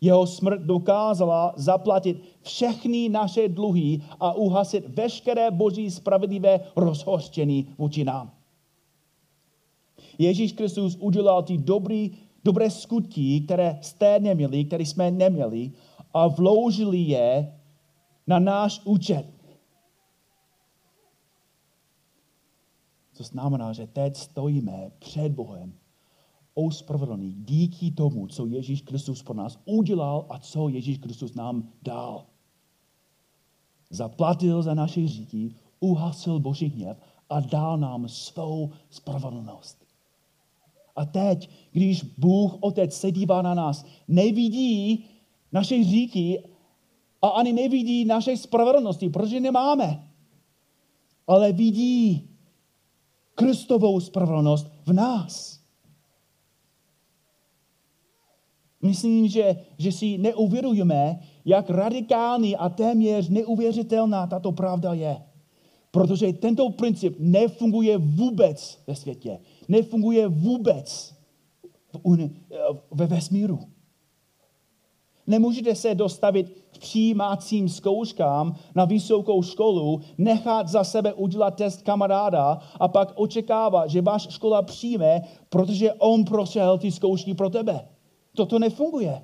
Jeho 0.00 0.26
smrt 0.26 0.60
dokázala 0.62 1.54
zaplatit 1.56 2.22
všechny 2.42 3.08
naše 3.08 3.48
dluhy 3.48 4.00
a 4.20 4.32
uhasit 4.32 4.88
veškeré 4.88 5.50
boží 5.50 5.90
spravedlivé 5.90 6.60
rozhořčení 6.76 7.68
vůči 7.78 8.04
nám. 8.04 8.30
Ježíš 10.18 10.52
Kristus 10.52 10.96
udělal 11.00 11.42
ty 11.42 11.58
dobrý, 11.58 12.10
dobré 12.44 12.70
skutky, 12.70 13.40
které 13.40 13.78
jste 13.82 14.18
neměli, 14.18 14.64
které 14.64 14.86
jsme 14.86 15.10
neměli 15.10 15.70
a 16.14 16.26
vložili 16.26 16.98
je 16.98 17.54
na 18.26 18.38
náš 18.38 18.80
účet. 18.84 19.37
Co 23.18 23.24
znamená, 23.24 23.72
že 23.72 23.86
teď 23.86 24.16
stojíme 24.16 24.90
před 24.98 25.32
Bohem 25.32 25.74
ospravedlný 26.54 27.34
díky 27.34 27.90
tomu, 27.90 28.26
co 28.26 28.46
Ježíš 28.46 28.82
Kristus 28.82 29.22
pro 29.22 29.34
nás 29.34 29.58
udělal 29.64 30.26
a 30.28 30.38
co 30.38 30.68
Ježíš 30.68 30.98
Kristus 30.98 31.34
nám 31.34 31.68
dal. 31.82 32.26
Zaplatil 33.90 34.62
za 34.62 34.74
naše 34.74 35.00
hříchy, 35.00 35.54
uhasil 35.80 36.40
Boží 36.40 36.66
hněv 36.66 37.00
a 37.30 37.40
dal 37.40 37.78
nám 37.78 38.08
svou 38.08 38.70
spravedlnost. 38.90 39.84
A 40.96 41.04
teď, 41.04 41.50
když 41.72 42.02
Bůh 42.02 42.56
Otec 42.60 42.94
se 42.94 43.12
dívá 43.12 43.42
na 43.42 43.54
nás, 43.54 43.84
nevidí 44.08 45.04
naše 45.52 45.76
hříchy 45.76 46.42
a 47.22 47.28
ani 47.28 47.52
nevidí 47.52 48.04
naše 48.04 48.36
spravedlnosti, 48.36 49.08
protože 49.08 49.40
nemáme. 49.40 50.08
Ale 51.26 51.52
vidí 51.52 52.27
Kristovou 53.38 54.00
spravedlnost 54.00 54.66
v 54.86 54.92
nás. 54.92 55.60
Myslím, 58.82 59.28
že, 59.28 59.56
že 59.78 59.92
si 59.92 60.18
neuvědomujeme, 60.18 61.20
jak 61.44 61.70
radikální 61.70 62.56
a 62.56 62.68
téměř 62.68 63.28
neuvěřitelná 63.28 64.26
tato 64.26 64.52
pravda 64.52 64.92
je. 64.92 65.22
Protože 65.90 66.32
tento 66.32 66.70
princip 66.70 67.16
nefunguje 67.18 67.98
vůbec 67.98 68.82
ve 68.86 68.94
světě. 68.94 69.38
Nefunguje 69.68 70.28
vůbec 70.28 71.14
ve 72.90 73.06
vesmíru. 73.06 73.58
Nemůžete 75.28 75.74
se 75.74 75.94
dostavit 75.94 76.50
k 76.70 76.78
přijímacím 76.78 77.68
zkouškám 77.68 78.54
na 78.74 78.84
vysokou 78.84 79.42
školu, 79.42 80.00
nechat 80.18 80.68
za 80.68 80.84
sebe 80.84 81.12
udělat 81.12 81.50
test 81.50 81.82
kamaráda 81.82 82.58
a 82.80 82.88
pak 82.88 83.12
očekávat, 83.14 83.90
že 83.90 84.02
váš 84.02 84.28
škola 84.28 84.62
přijme, 84.62 85.20
protože 85.48 85.92
on 85.92 86.24
prošel 86.24 86.78
ty 86.78 86.92
zkoušky 86.92 87.34
pro 87.34 87.50
tebe. 87.50 87.88
Toto 88.36 88.58
nefunguje. 88.58 89.22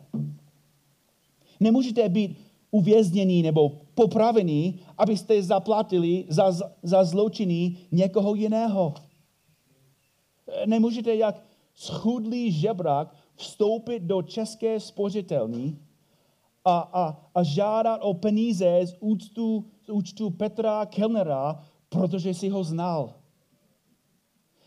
Nemůžete 1.61 2.09
být 2.09 2.39
uvěznění 2.71 3.43
nebo 3.43 3.73
popravený, 3.95 4.81
abyste 4.99 5.43
zaplatili 5.43 6.25
za, 6.29 6.53
za 6.83 7.05
zločiny 7.05 7.77
někoho 7.93 8.35
jiného. 8.35 8.95
Nemůžete 10.67 11.15
jak 11.15 11.43
schudlý 11.75 12.53
žebrak 12.53 13.17
vstoupit 13.37 14.03
do 14.03 14.23
české 14.23 14.81
spořitelny 14.81 15.77
a, 16.65 16.79
a, 16.79 17.31
a 17.35 17.43
žádat 17.43 18.01
o 18.03 18.15
peníze 18.15 18.81
z 18.87 18.97
účtu, 19.01 19.65
z 19.87 19.89
účtu 19.89 20.31
Petra 20.31 20.87
Kellnera, 20.87 21.61
protože 21.89 22.35
si 22.35 22.49
ho 22.49 22.65
znal. 22.65 23.15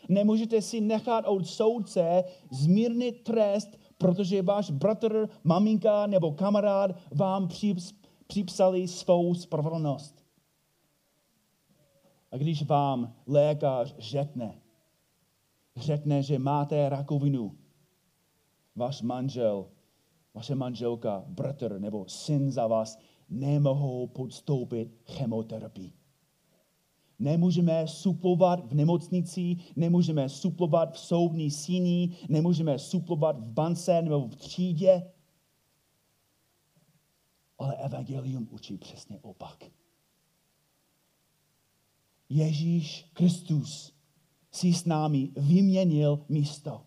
Nemůžete 0.08 0.62
si 0.62 0.80
nechat 0.80 1.24
od 1.26 1.46
soudce 1.46 2.24
zmírnit 2.50 3.22
trest 3.22 3.78
protože 3.98 4.42
váš 4.42 4.70
bratr, 4.70 5.28
maminka 5.44 6.06
nebo 6.06 6.32
kamarád 6.32 6.90
vám 7.14 7.48
připsali 8.26 8.88
svou 8.88 9.34
spravedlnost. 9.34 10.24
A 12.32 12.36
když 12.36 12.62
vám 12.62 13.14
lékař 13.26 13.94
řekne, 13.98 14.60
řekne, 15.76 16.22
že 16.22 16.38
máte 16.38 16.88
rakovinu, 16.88 17.58
váš 18.76 19.02
manžel, 19.02 19.66
vaše 20.38 20.54
manželka, 20.54 21.24
bratr 21.26 21.80
nebo 21.80 22.08
syn 22.08 22.50
za 22.50 22.66
vás 22.66 22.98
nemohou 23.28 24.06
podstoupit 24.06 25.02
chemoterapii. 25.06 25.92
Nemůžeme 27.18 27.88
suplovat 27.88 28.66
v 28.66 28.74
nemocnici, 28.74 29.56
nemůžeme 29.76 30.28
suplovat 30.28 30.94
v 30.94 30.98
soudní 30.98 31.50
síni, 31.50 32.16
nemůžeme 32.28 32.78
suplovat 32.78 33.40
v 33.40 33.50
bance 33.50 34.02
nebo 34.02 34.28
v 34.28 34.36
třídě. 34.36 35.10
Ale 37.58 37.76
evangelium 37.76 38.48
učí 38.50 38.78
přesně 38.78 39.18
opak. 39.20 39.64
Ježíš 42.28 43.10
Kristus 43.12 43.92
si 44.52 44.72
s 44.72 44.84
námi 44.84 45.30
vyměnil 45.36 46.24
místo. 46.28 46.84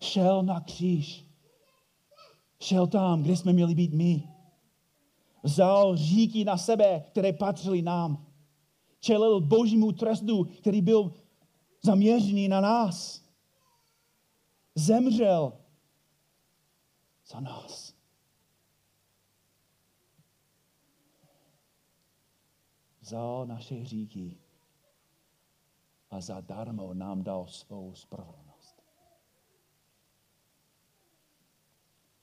Šel 0.00 0.42
na 0.42 0.60
kříž. 0.60 1.27
Šel 2.60 2.86
tam, 2.86 3.22
kde 3.22 3.36
jsme 3.36 3.52
měli 3.52 3.74
být 3.74 3.92
my. 3.92 4.28
Vzal 5.42 5.96
říky 5.96 6.44
na 6.44 6.56
sebe, 6.56 7.04
které 7.08 7.32
patřily 7.32 7.82
nám. 7.82 8.26
Čelil 9.00 9.40
božímu 9.40 9.92
trestu, 9.92 10.44
který 10.44 10.82
byl 10.82 11.14
zaměřený 11.82 12.48
na 12.48 12.60
nás. 12.60 13.22
Zemřel 14.74 15.52
za 17.26 17.40
nás. 17.40 17.94
Vzal 23.00 23.46
naše 23.46 23.84
říky 23.84 24.38
a 26.10 26.20
zadarmo 26.20 26.94
nám 26.94 27.22
dal 27.22 27.46
svou 27.46 27.94
spravedlnost. 27.94 28.47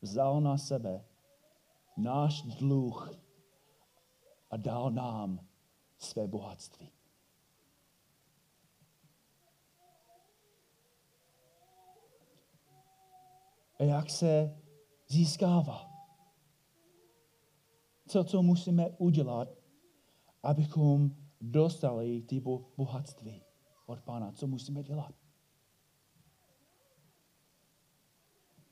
Vzal 0.01 0.41
na 0.41 0.58
sebe 0.58 1.05
náš 1.97 2.41
dluh 2.41 3.12
a 4.49 4.58
dal 4.58 4.91
nám 4.91 5.47
své 5.97 6.27
bohatství. 6.27 6.91
A 13.79 13.84
jak 13.84 14.10
se 14.10 14.62
získává? 15.08 15.91
Co, 18.08 18.23
co 18.23 18.41
musíme 18.41 18.89
udělat, 18.89 19.49
abychom 20.43 21.15
dostali 21.41 22.21
ty 22.21 22.39
bohatství 22.77 23.43
od 23.86 24.01
Pána? 24.01 24.31
Co 24.31 24.47
musíme 24.47 24.84
dělat? 24.84 25.24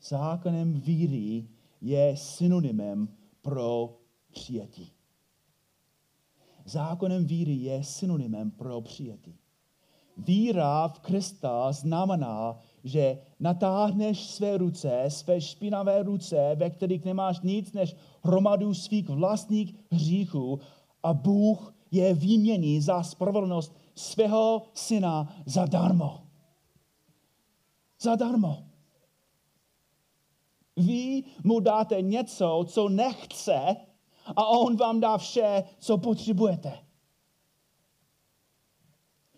Zákonem 0.03 0.73
víry 0.73 1.47
je 1.81 2.17
synonymem 2.17 3.07
pro 3.41 3.99
přijetí. 4.31 4.91
Zákonem 6.65 7.25
víry 7.25 7.53
je 7.53 7.83
synonymem 7.83 8.51
pro 8.51 8.81
přijetí. 8.81 9.35
Víra 10.17 10.87
v 10.87 10.99
Krista 10.99 11.71
znamená, 11.71 12.57
že 12.83 13.17
natáhneš 13.39 14.27
své 14.27 14.57
ruce, 14.57 15.05
své 15.07 15.41
špinavé 15.41 16.03
ruce, 16.03 16.55
ve 16.55 16.69
kterých 16.69 17.05
nemáš 17.05 17.41
nic 17.41 17.73
než 17.73 17.95
hromadu 18.23 18.73
svých 18.73 19.09
vlastních 19.09 19.75
hříchů 19.91 20.59
a 21.03 21.13
Bůh 21.13 21.75
je 21.91 22.13
výmění 22.13 22.81
za 22.81 23.03
spravedlnost 23.03 23.75
svého 23.95 24.65
syna 24.73 25.35
zadarmo. 25.45 26.23
Zadarmo. 28.01 28.72
Vy 30.77 31.23
mu 31.43 31.59
dáte 31.59 32.01
něco, 32.01 32.65
co 32.67 32.89
nechce, 32.89 33.75
a 34.36 34.47
on 34.47 34.75
vám 34.75 34.99
dá 34.99 35.17
vše, 35.17 35.63
co 35.79 35.97
potřebujete. 35.97 36.79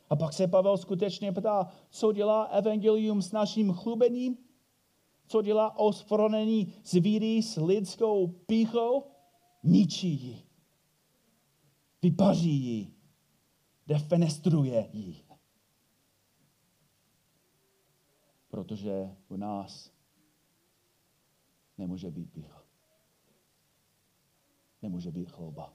A 0.10 0.16
pak 0.16 0.34
se 0.34 0.48
Pavel 0.48 0.78
skutečně 0.78 1.32
ptá, 1.32 1.72
co 1.90 2.12
dělá 2.12 2.44
evangelium 2.44 3.22
s 3.22 3.32
naším 3.32 3.74
chlubením? 3.74 4.38
Co 5.28 5.42
dělá 5.42 5.80
osfronení 5.80 6.74
zvíry 6.84 7.44
s 7.44 7.62
lidskou 7.62 8.28
píchou? 8.28 9.04
Ničí 9.64 10.10
ji. 10.10 10.44
Vypaří 12.02 12.64
ji. 12.64 12.94
Defenestruje 13.88 14.90
ji. 14.94 15.26
Protože 18.48 19.16
u 19.28 19.38
nás 19.38 19.95
nemůže 21.78 22.12
být 22.12 22.34
pícha. 22.34 22.64
Nemůže 24.82 25.12
být 25.12 25.32
chlouba. 25.32 25.74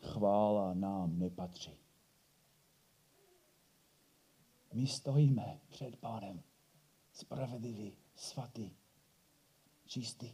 Chvála 0.00 0.74
nám 0.74 1.18
nepatří. 1.18 1.78
My 4.72 4.86
stojíme 4.86 5.60
před 5.68 5.96
Pánem 5.96 6.42
spravedlivý, 7.12 7.96
svatý, 8.14 8.70
čistý. 9.84 10.32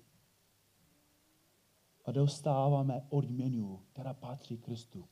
A 2.05 2.13
dostáváme 2.13 3.07
odměnu, 3.09 3.85
která 3.93 4.15
patří 4.15 4.59
Kristu. 4.59 5.09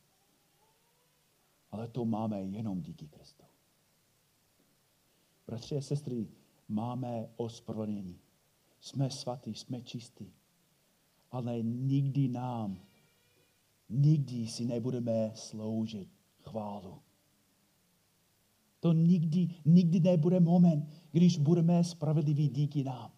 Ale 1.71 1.87
to 1.87 2.05
máme 2.05 2.41
jenom 2.41 2.81
díky 2.81 3.07
Kristu. 3.07 3.43
Bratři 5.47 5.77
a 5.77 5.81
sestry, 5.81 6.27
máme 6.67 7.29
ospravedlnění. 7.35 8.26
Jsme 8.79 9.09
svatí, 9.09 9.53
jsme 9.53 9.81
čistí. 9.81 10.33
Ale 11.31 11.61
nikdy 11.61 12.27
nám, 12.27 12.79
nikdy 13.89 14.47
si 14.47 14.65
nebudeme 14.65 15.31
sloužit 15.35 16.09
chválu. 16.41 17.01
To 18.79 18.93
nikdy, 18.93 19.47
nikdy 19.65 19.99
nebude 19.99 20.39
moment, 20.39 20.89
když 21.11 21.37
budeme 21.37 21.83
spravedliví 21.83 22.49
díky 22.49 22.83
nám. 22.83 23.11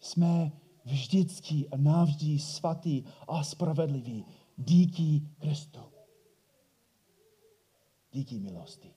Jsme 0.00 0.52
vždycky 0.84 1.68
a 1.68 1.76
navždy 1.76 2.38
svatý 2.38 3.04
a 3.28 3.44
spravedliví 3.44 4.24
díky 4.56 5.20
Kristu. 5.38 5.80
Díky 8.12 8.38
milosti. 8.38 8.94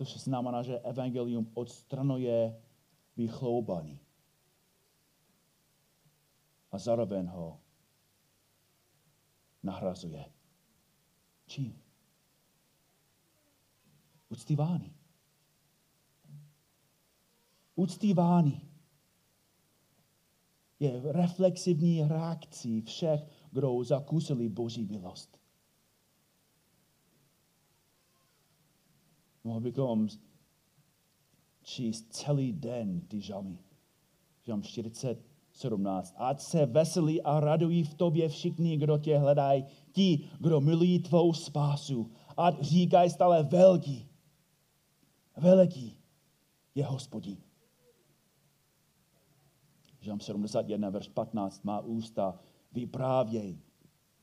Což 0.00 0.16
znamená, 0.16 0.62
že 0.62 0.78
evangelium 0.78 1.50
odstranuje 1.54 2.62
vychloubání. 3.16 4.00
A 6.72 6.78
zároveň 6.78 7.26
ho 7.26 7.60
nahrazuje. 9.62 10.24
Čím? 11.46 11.82
Uctívání. 14.28 14.94
Uctívání 17.74 18.70
je 20.78 21.12
reflexivní 21.12 22.02
reakcí 22.02 22.80
všech, 22.80 23.20
kdo 23.50 23.84
zakusili 23.84 24.48
Boží 24.48 24.84
milost. 24.84 25.40
Mohli 29.44 29.60
bychom 29.60 30.08
číst 31.62 32.06
celý 32.10 32.52
den 32.52 33.00
ty 33.00 33.20
žalmy. 33.20 33.58
Žalm 34.42 34.62
40, 34.62 35.24
17. 35.52 36.14
Ať 36.16 36.40
se 36.40 36.66
veselí 36.66 37.22
a 37.22 37.40
radují 37.40 37.84
v 37.84 37.94
tobě 37.94 38.28
všichni, 38.28 38.76
kdo 38.76 38.98
tě 38.98 39.18
hledají, 39.18 39.64
ti, 39.92 40.28
kdo 40.40 40.60
milují 40.60 40.98
tvou 40.98 41.32
spásu. 41.32 42.10
Ať 42.36 42.60
říkají 42.60 43.10
stále 43.10 43.42
velký, 43.42 44.08
veliký 45.36 45.96
je 46.74 46.84
hospodin. 46.84 47.36
Žám 50.00 50.20
71, 50.20 50.90
verš 50.90 51.08
15 51.08 51.64
má 51.64 51.80
ústa, 51.80 52.38
vyprávěj 52.72 53.58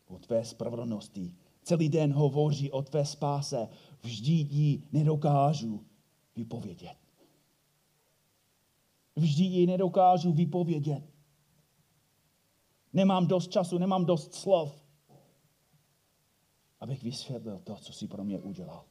o 0.07 0.19
tvé 0.19 0.45
spravedlnosti. 0.45 1.33
Celý 1.63 1.89
den 1.89 2.13
hovoří 2.13 2.71
o 2.71 2.81
tvé 2.81 3.05
spáse, 3.05 3.69
vždy 4.01 4.31
ji 4.31 4.83
nedokážu 4.91 5.85
vypovědět. 6.35 6.97
Vždy 9.15 9.43
ji 9.43 9.67
nedokážu 9.67 10.33
vypovědět. 10.33 11.03
Nemám 12.93 13.27
dost 13.27 13.51
času, 13.51 13.77
nemám 13.77 14.05
dost 14.05 14.33
slov, 14.33 14.83
abych 16.79 17.03
vysvětlil 17.03 17.59
to, 17.59 17.75
co 17.75 17.93
si 17.93 18.07
pro 18.07 18.23
mě 18.23 18.39
udělal. 18.39 18.85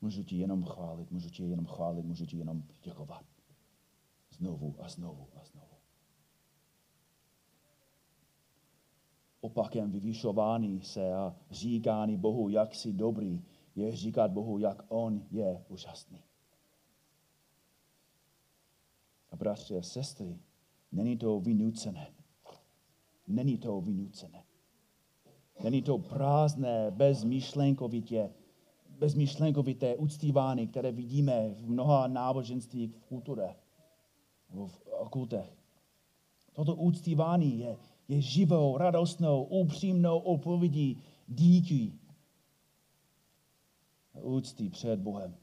Můžu 0.00 0.22
ti 0.22 0.36
jenom 0.36 0.64
chválit, 0.64 1.10
můžu 1.10 1.30
ti 1.30 1.42
jenom 1.42 1.66
chválit, 1.66 2.02
můžu 2.02 2.26
ti 2.26 2.36
jenom 2.36 2.62
děkovat. 2.82 3.24
Znovu 4.30 4.76
a 4.78 4.88
znovu 4.88 5.28
a 5.36 5.44
znovu. 5.44 5.67
Opakem 9.48 9.90
vyvyšování 9.90 10.82
se 10.82 11.14
a 11.14 11.36
říkání 11.50 12.16
Bohu, 12.16 12.48
jak 12.48 12.74
jsi 12.74 12.92
dobrý, 12.92 13.42
je 13.76 13.96
říkat 13.96 14.30
Bohu, 14.30 14.58
jak 14.58 14.82
On 14.88 15.22
je 15.30 15.64
úžasný. 15.68 16.22
A 19.30 19.36
bratři 19.36 19.76
a 19.76 19.82
sestry, 19.82 20.38
Není 20.92 21.16
to 21.16 21.40
vynucené. 21.40 22.08
Není 23.26 23.58
to 23.58 23.80
vynucené. 23.80 24.44
Není 25.64 25.82
to 25.82 25.98
prázdné, 25.98 26.90
bezmyšlenkovitě, 26.90 28.30
bezmyšlenkovité 28.88 29.96
uctívání, 29.96 30.66
které 30.66 30.92
vidíme 30.92 31.48
v 31.48 31.68
mnoha 31.68 32.06
náboženstvích 32.06 32.94
v 32.94 33.04
kultuře 33.04 33.54
v 35.04 35.08
kultech. 35.10 35.58
Toto 36.52 36.74
uctívání 36.74 37.58
je, 37.58 37.76
je 38.08 38.20
živou, 38.20 38.78
radostnou, 38.78 39.44
upřímnou 39.44 40.18
odpovědí 40.18 41.02
díky 41.28 41.92
úctí 44.22 44.68
před 44.68 45.00
Bohem, 45.00 45.36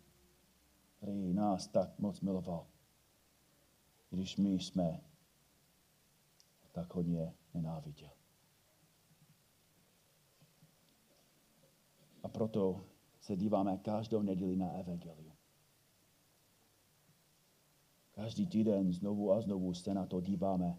který 0.97 1.33
nás 1.33 1.67
tak 1.67 1.99
moc 1.99 2.21
miloval. 2.21 2.67
když 4.09 4.37
my 4.37 4.53
jsme 4.53 5.01
tak 6.71 6.93
hodně 6.93 7.33
nenáviděl. 7.53 8.09
A 12.23 12.27
proto 12.27 12.85
se 13.19 13.35
díváme 13.35 13.77
každou 13.77 14.21
neděli 14.21 14.55
na 14.55 14.71
Evangelium. 14.71 15.35
Každý 18.11 18.47
týden 18.47 18.93
znovu 18.93 19.31
a 19.31 19.41
znovu 19.41 19.73
se 19.73 19.93
na 19.93 20.05
to 20.05 20.21
díváme, 20.21 20.77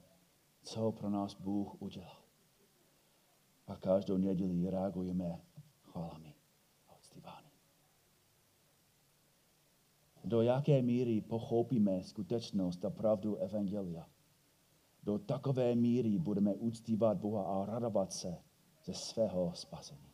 co 0.66 0.92
pro 0.92 1.10
nás 1.10 1.34
Bůh 1.34 1.82
udělal. 1.82 2.16
A 3.66 3.76
každou 3.76 4.16
neděli 4.16 4.70
reagujeme 4.70 5.40
chválami 5.82 6.34
a 6.88 6.94
odstívány. 6.94 7.46
Do 10.24 10.42
jaké 10.42 10.82
míry 10.82 11.20
pochopíme 11.20 12.02
skutečnost 12.02 12.84
a 12.84 12.90
pravdu 12.90 13.36
Evangelia? 13.36 14.06
Do 15.02 15.18
takové 15.18 15.74
míry 15.74 16.18
budeme 16.18 16.54
uctívat 16.54 17.18
Boha 17.18 17.42
a 17.42 17.66
radovat 17.66 18.12
se 18.12 18.38
ze 18.84 18.94
svého 18.94 19.52
spasení. 19.54 20.10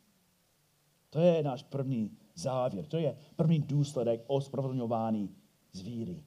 To 1.11 1.21
je 1.21 1.43
náš 1.43 1.63
první 1.63 2.19
závěr, 2.35 2.87
to 2.87 2.97
je 2.97 3.19
první 3.37 3.59
důsledek 3.61 4.25
ospravedlňování 4.27 5.37
z 5.73 5.81
víry. 5.81 6.25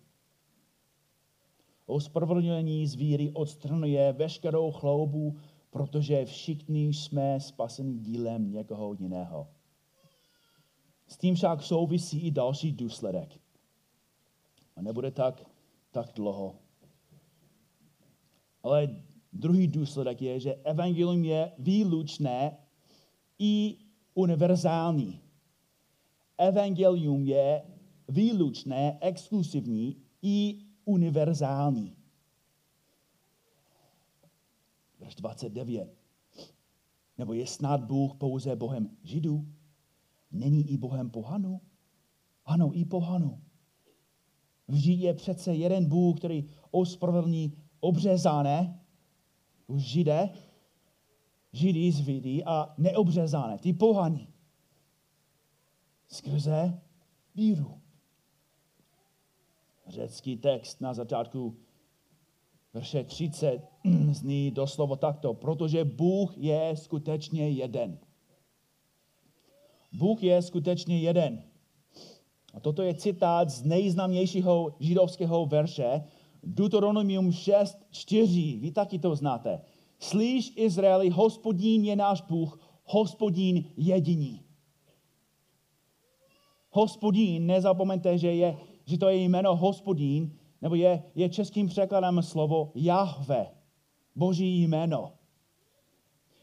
Ospravedlnění 1.85 2.87
z 2.87 2.95
víry 2.95 3.31
odstrnuje 3.31 4.13
veškerou 4.13 4.71
chloubu, 4.71 5.37
protože 5.69 6.25
všichni 6.25 6.87
jsme 6.87 7.39
spaseni 7.39 7.97
dílem 7.97 8.51
někoho 8.51 8.93
jiného. 8.93 9.47
S 11.07 11.17
tím 11.17 11.35
však 11.35 11.63
souvisí 11.63 12.19
i 12.19 12.31
další 12.31 12.71
důsledek. 12.71 13.39
A 14.75 14.81
nebude 14.81 15.11
tak, 15.11 15.49
tak 15.91 16.11
dlouho. 16.15 16.55
Ale 18.63 18.95
druhý 19.33 19.67
důsledek 19.67 20.21
je, 20.21 20.39
že 20.39 20.53
evangelium 20.53 21.25
je 21.25 21.51
výlučné 21.59 22.57
i 23.39 23.77
univerzální. 24.13 25.19
Evangelium 26.37 27.25
je 27.25 27.61
výlučné, 28.09 28.97
exkluzivní 29.01 29.97
i 30.21 30.64
univerzální. 30.85 31.97
Verš 34.99 35.15
29. 35.15 35.97
Nebo 37.17 37.33
je 37.33 37.47
snad 37.47 37.83
Bůh 37.83 38.15
pouze 38.15 38.55
Bohem 38.55 38.97
Židů? 39.03 39.45
Není 40.31 40.71
i 40.71 40.77
Bohem 40.77 41.09
pohanu? 41.09 41.61
Ano, 42.45 42.71
i 42.73 42.85
pohanu. 42.85 43.41
Vždyť 44.67 44.99
je 44.99 45.13
přece 45.13 45.55
jeden 45.55 45.89
Bůh, 45.89 46.17
který 46.17 46.49
ospravedlní 46.71 47.57
obřezané, 47.79 48.79
už 49.67 49.81
židé, 49.81 50.29
židí 51.51 51.91
z 51.91 51.99
vidí 51.99 52.43
a 52.43 52.73
neobřezané, 52.77 53.57
ty 53.57 53.73
pohaní. 53.73 54.27
Skrze 56.07 56.81
víru. 57.35 57.81
Řecký 59.87 60.37
text 60.37 60.81
na 60.81 60.93
začátku 60.93 61.55
verše 62.73 63.03
30 63.03 63.61
zní 64.11 64.51
doslovo 64.51 64.95
takto, 64.95 65.33
protože 65.33 65.85
Bůh 65.85 66.37
je 66.37 66.75
skutečně 66.75 67.49
jeden. 67.49 67.99
Bůh 69.93 70.23
je 70.23 70.41
skutečně 70.41 70.99
jeden. 70.99 71.43
A 72.53 72.59
toto 72.59 72.81
je 72.81 72.93
citát 72.93 73.49
z 73.49 73.63
nejznámějšího 73.63 74.75
židovského 74.79 75.45
verše, 75.45 76.03
Deuteronomium 76.43 77.29
6.4. 77.29 78.59
Vy 78.59 78.71
taky 78.71 78.99
to 78.99 79.15
znáte. 79.15 79.61
Slyš 79.99 80.53
Izraeli, 80.55 81.09
hospodín 81.09 81.85
je 81.85 81.95
náš 81.95 82.21
Bůh, 82.21 82.59
hospodín 82.83 83.65
jediný. 83.77 84.41
Hospodín, 86.69 87.45
nezapomeňte, 87.45 88.17
že, 88.17 88.31
je, 88.33 88.57
že 88.85 88.97
to 88.97 89.09
je 89.09 89.15
jméno 89.15 89.55
hospodín, 89.55 90.31
nebo 90.61 90.75
je, 90.75 91.03
je 91.15 91.29
českým 91.29 91.67
překladem 91.67 92.21
slovo 92.21 92.71
Jahve, 92.75 93.47
boží 94.15 94.61
jméno. 94.61 95.11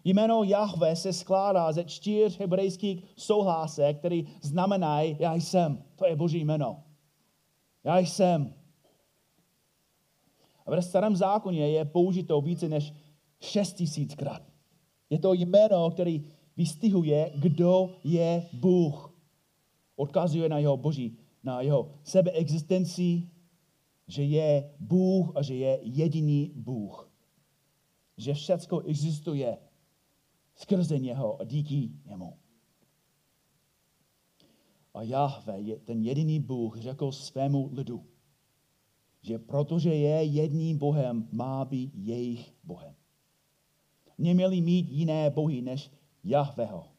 Jméno 0.05 0.42
Jahve 0.42 0.96
se 0.96 1.12
skládá 1.12 1.72
ze 1.72 1.85
čtyř 1.85 2.38
hebrejských 2.38 3.05
souhlásek, 3.16 3.98
který 3.98 4.26
znamenají 4.42 5.16
já 5.18 5.35
jsem. 5.35 5.85
To 5.96 6.07
je 6.07 6.16
boží 6.16 6.44
jméno. 6.44 6.83
Já 7.85 7.98
jsem. 7.98 8.55
A 10.66 10.70
ve 10.70 10.83
starém 10.83 11.16
zákoně 11.16 11.68
je 11.68 11.85
použito 11.85 12.40
více 12.40 12.68
než 12.68 12.92
šest 13.40 13.72
tisíckrát. 13.72 14.42
Je 15.11 15.18
to 15.18 15.33
jméno, 15.33 15.90
který 15.90 16.24
vystihuje, 16.57 17.33
kdo 17.35 17.90
je 18.05 18.48
Bůh. 18.52 19.14
Odkazuje 19.96 20.48
na 20.48 20.59
jeho 20.59 20.76
boží, 20.76 21.18
na 21.44 21.61
jeho 21.61 21.94
sebeexistenci, 22.05 23.28
že 24.09 24.24
je 24.24 24.74
Bůh 24.81 25.33
a 25.37 25.42
že 25.42 25.55
je 25.55 25.78
jediný 25.83 26.52
Bůh. 26.55 27.12
Že 28.16 28.35
všecko 28.35 28.81
existuje 28.81 29.59
skrze 30.55 30.98
něho 30.98 31.40
a 31.40 31.44
díky 31.44 31.90
němu. 32.05 32.38
A 34.94 35.02
Jahve, 35.02 35.62
ten 35.85 36.02
jediný 36.02 36.40
Bůh, 36.40 36.76
řekl 36.81 37.12
svému 37.12 37.70
lidu, 37.72 38.07
že 39.22 39.38
protože 39.38 39.94
je 39.94 40.24
jedním 40.24 40.78
Bohem, 40.78 41.28
má 41.33 41.64
být 41.64 41.92
jejich 41.94 42.55
Bohem. 42.64 42.94
Neměli 44.18 44.61
mít 44.61 44.88
jiné 44.90 45.31
bohy 45.31 45.62
než 45.62 45.90
Jahveho. 46.24 46.91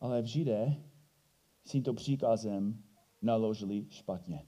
Ale 0.00 0.22
v 0.22 0.26
Židé 0.26 0.76
s 1.64 1.70
tímto 1.70 1.94
příkazem 1.94 2.82
naložili 3.22 3.86
špatně. 3.90 4.46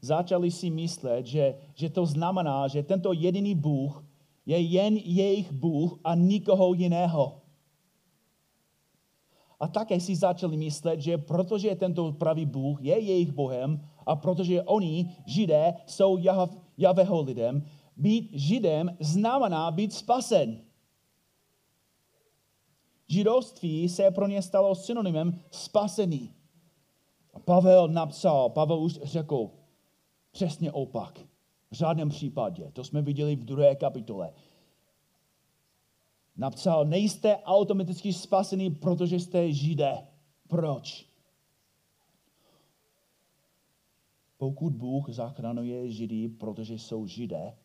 Začali 0.00 0.50
si 0.50 0.70
myslet, 0.70 1.26
že, 1.26 1.54
že 1.74 1.90
to 1.90 2.06
znamená, 2.06 2.68
že 2.68 2.82
tento 2.82 3.12
jediný 3.12 3.54
Bůh 3.54 4.04
je 4.46 4.60
jen 4.60 4.96
jejich 4.96 5.52
Bůh 5.52 5.98
a 6.04 6.14
nikoho 6.14 6.74
jiného. 6.74 7.42
A 9.60 9.68
také 9.68 10.00
si 10.00 10.16
začali 10.16 10.56
myslet, 10.56 11.00
že 11.00 11.18
protože 11.18 11.74
tento 11.74 12.12
pravý 12.12 12.46
Bůh 12.46 12.82
je 12.82 12.98
jejich 12.98 13.32
Bohem 13.32 13.80
a 14.06 14.16
protože 14.16 14.62
oni, 14.62 15.10
Židé, 15.26 15.74
jsou 15.86 16.18
Javeho 16.78 17.22
lidem, 17.22 17.62
být 17.96 18.30
Židem 18.32 18.96
znamená 19.00 19.70
být 19.70 19.92
spasen. 19.92 20.60
Židovství 23.10 23.88
se 23.88 24.10
pro 24.10 24.26
ně 24.26 24.42
stalo 24.42 24.74
synonymem 24.74 25.40
spasený. 25.50 26.34
A 27.34 27.40
Pavel 27.40 27.88
napsal, 27.88 28.50
Pavel 28.50 28.78
už 28.78 28.98
řekl 29.02 29.50
přesně 30.30 30.72
opak. 30.72 31.20
V 31.70 31.76
žádném 31.76 32.08
případě. 32.08 32.70
To 32.72 32.84
jsme 32.84 33.02
viděli 33.02 33.36
v 33.36 33.44
druhé 33.44 33.76
kapitole 33.76 34.32
napsal, 36.40 36.84
nejste 36.84 37.36
automaticky 37.36 38.12
spasený, 38.12 38.70
protože 38.70 39.20
jste 39.20 39.52
židé. 39.52 40.06
Proč? 40.48 41.06
Pokud 44.36 44.72
Bůh 44.72 45.10
zachraňuje 45.10 45.90
židy, 45.90 46.28
protože 46.28 46.74
jsou 46.74 47.06
židé, 47.06 47.56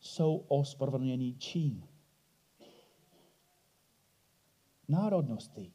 jsou 0.00 0.44
ospravedlněni 0.48 1.34
čím? 1.38 1.84
Národnosti, 4.88 5.72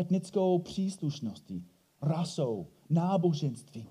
etnickou 0.00 0.58
příslušností, 0.58 1.66
rasou, 2.02 2.66
náboženství. 2.90 3.88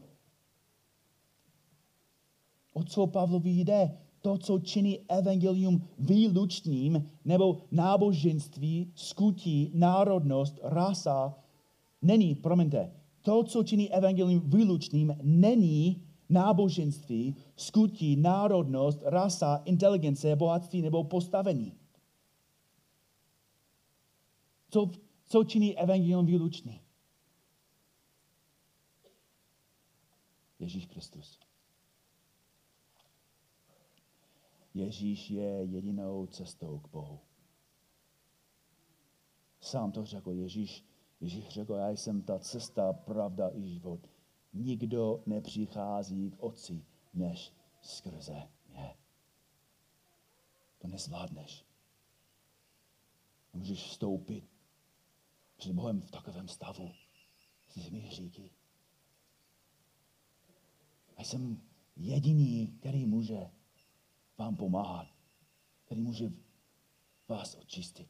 O 2.74 2.84
co 2.84 3.08
Pavlovi 3.08 3.50
jde? 3.50 3.98
to, 4.26 4.38
co 4.38 4.60
činí 4.60 5.00
evangelium 5.10 5.82
výlučným, 6.00 7.10
nebo 7.26 7.58
náboženství, 7.72 8.92
skutí, 8.96 9.72
národnost, 9.74 10.60
rasa, 10.64 11.36
není, 12.02 12.36
promiňte, 12.36 12.92
to, 13.22 13.44
co 13.44 13.64
činí 13.64 13.94
evangelium 13.94 14.42
výlučným, 14.50 15.16
není 15.24 16.02
náboženství, 16.30 17.36
skutí, 17.56 18.16
národnost, 18.16 19.00
rasa, 19.06 19.62
inteligence, 19.66 20.36
bohatství 20.36 20.82
nebo 20.82 21.04
postavení. 21.04 21.74
Co, 24.76 24.92
co 25.26 25.44
činí 25.44 25.78
evangelium 25.78 26.26
výlučný? 26.26 26.82
Ježíš 30.60 30.86
Kristus. 30.86 31.40
Ježíš 34.74 35.30
je 35.30 35.64
jedinou 35.64 36.28
cestou 36.28 36.80
k 36.80 36.88
Bohu. 36.88 37.20
Sám 39.62 39.92
to 39.92 40.06
řekl, 40.06 40.32
Ježíš 40.32 40.86
Ježíš 41.22 41.48
řekl, 41.48 41.74
já 41.74 41.90
jsem 41.90 42.22
ta 42.22 42.40
cesta, 42.40 42.94
pravda 42.94 43.50
i 43.54 43.68
život. 43.68 44.08
Nikdo 44.54 45.24
nepřichází 45.26 46.32
k 46.32 46.44
Otci, 46.44 46.86
než 47.14 47.54
skrze 47.82 48.50
mě. 48.70 48.96
To 50.78 50.88
nezvládneš. 50.88 51.66
Můžeš 53.54 53.84
vstoupit 53.84 54.55
před 55.58 55.74
Bohem 55.74 56.02
v 56.02 56.12
takovém 56.12 56.48
stavu 56.48 56.92
s 57.68 57.74
těmi 57.74 58.00
hříky. 58.00 58.52
A 61.18 61.24
jsem 61.24 61.62
jediný, 61.96 62.68
který 62.68 63.06
může 63.06 63.52
vám 64.38 64.56
pomáhat, 64.56 65.08
který 65.86 66.02
může 66.02 66.32
vás 67.28 67.56
očistit. 67.56 68.08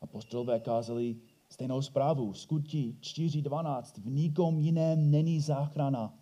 Apostolové 0.00 0.60
kázali 0.60 1.20
stejnou 1.48 1.82
zprávu. 1.82 2.32
Skutí 2.32 2.98
4.12. 3.00 4.02
V 4.02 4.10
nikom 4.10 4.60
jiném 4.60 5.10
není 5.10 5.40
záchrana, 5.40 6.18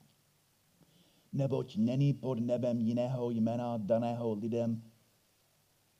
neboť 1.33 1.77
není 1.77 2.13
pod 2.13 2.41
nebem 2.41 2.81
jiného 2.81 3.31
jména 3.31 3.77
daného 3.77 4.35
lidem, 4.35 4.83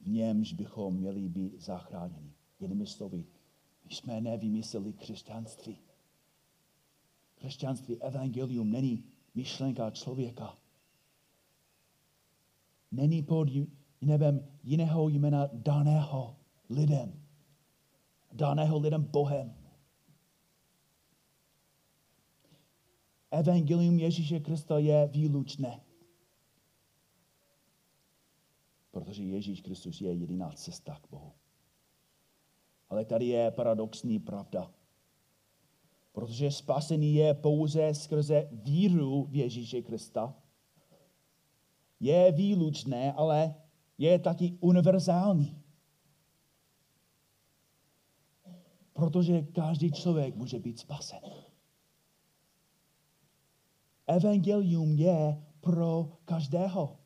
v 0.01 0.09
němž 0.09 0.53
bychom 0.53 0.95
měli 0.95 1.29
být 1.29 1.61
zachráněni. 1.61 2.34
Jinými 2.61 2.87
slovy, 2.87 3.25
my 3.85 3.95
jsme 3.95 4.21
nevymysleli 4.21 4.93
křesťanství. 4.93 5.79
Křesťanství, 7.35 8.03
evangelium 8.03 8.71
není 8.71 9.05
myšlenka 9.35 9.91
člověka. 9.91 10.59
Není 12.93 13.23
pod 13.23 13.49
nebem 14.01 14.49
jiného 14.63 15.09
jména 15.09 15.49
daného 15.53 16.37
lidem. 16.71 17.25
Daného 18.33 18.79
lidem 18.79 19.05
Bohem. 19.05 19.55
Evangelium 23.31 23.99
Ježíše 23.99 24.41
Krista 24.41 24.79
je 24.79 25.07
výlučné. 25.07 25.81
Protože 28.91 29.23
Ježíš 29.23 29.61
Kristus 29.61 30.01
je 30.01 30.13
jediná 30.13 30.51
cesta 30.53 30.99
k 31.03 31.11
Bohu. 31.11 31.33
Ale 32.91 33.05
tady 33.05 33.27
je 33.27 33.51
paradoxní 33.51 34.19
pravda. 34.19 34.71
Protože 36.13 36.51
spasení 36.51 37.15
je 37.15 37.35
pouze 37.35 37.95
skrze 37.95 38.49
víru 38.53 39.25
v 39.25 39.37
Ježíše 39.37 39.83
Krista. 39.83 40.35
Je 42.01 42.33
výlučné, 42.33 43.13
ale 43.13 43.55
je 43.99 44.19
taky 44.19 44.59
univerzální. 44.61 45.63
Protože 48.93 49.43
každý 49.43 49.93
člověk 49.93 50.37
může 50.37 50.59
být 50.59 50.79
spasen. 50.79 51.21
Evangelium 54.07 54.97
je 54.97 55.45
pro 55.61 56.19
každého. 56.25 56.99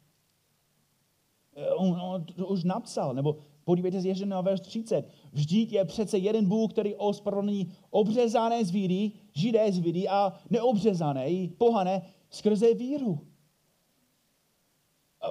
On, 1.77 2.01
on 2.01 2.25
to 2.25 2.47
už 2.47 2.65
napsal, 2.65 3.15
nebo 3.15 3.39
Podívejte 3.69 4.03
se 4.03 4.09
ještě 4.09 4.27
na 4.27 4.41
verš 4.41 4.61
30. 4.61 5.09
Vždyť 5.33 5.73
je 5.73 5.85
přece 5.85 6.19
jeden 6.19 6.49
Bůh, 6.49 6.73
který 6.73 6.95
ospravedlní 6.95 7.73
obřezané 7.91 8.65
z 8.65 8.71
víry, 8.71 9.13
židé 9.33 9.73
z 9.73 9.79
víry 9.79 10.09
a 10.09 10.33
neobřezané, 10.51 11.49
pohané 11.59 12.03
skrze 12.31 12.75
víru. 12.75 13.27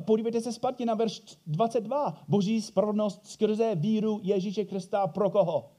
Podívejte 0.06 0.42
se 0.42 0.54
zpátky 0.54 0.86
na 0.86 0.94
verš 0.94 1.22
22. 1.48 2.26
Boží 2.28 2.62
spravedlnost 2.62 3.26
skrze 3.26 3.76
víru 3.76 4.20
Ježíše 4.24 4.66
Krista 4.66 5.08
pro 5.08 5.30
koho? 5.30 5.72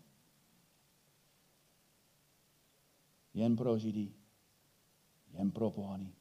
Jen 3.35 3.57
pro 3.57 3.79
židy, 3.79 4.13
jen 5.33 5.51
pro 5.51 5.71
pohany. 5.71 6.13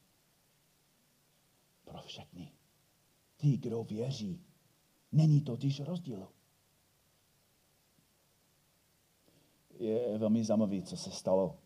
Pro 1.84 1.98
všechny. 2.02 2.52
Ty, 3.36 3.56
kdo 3.56 3.84
věří, 3.84 4.47
Není 5.12 5.40
totiž 5.40 5.80
rozdílu. 5.80 6.28
Je 9.78 10.18
velmi 10.18 10.44
zajímavé, 10.44 10.82
co 10.82 10.96
se 10.96 11.10
stalo, 11.10 11.58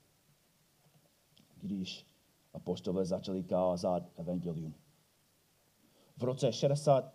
když 1.61 2.07
apostole 2.55 3.05
začali 3.05 3.45
kázat 3.45 4.03
evangelium. 4.17 4.75
V 6.17 6.23
roce 6.23 6.53
60 6.53 7.15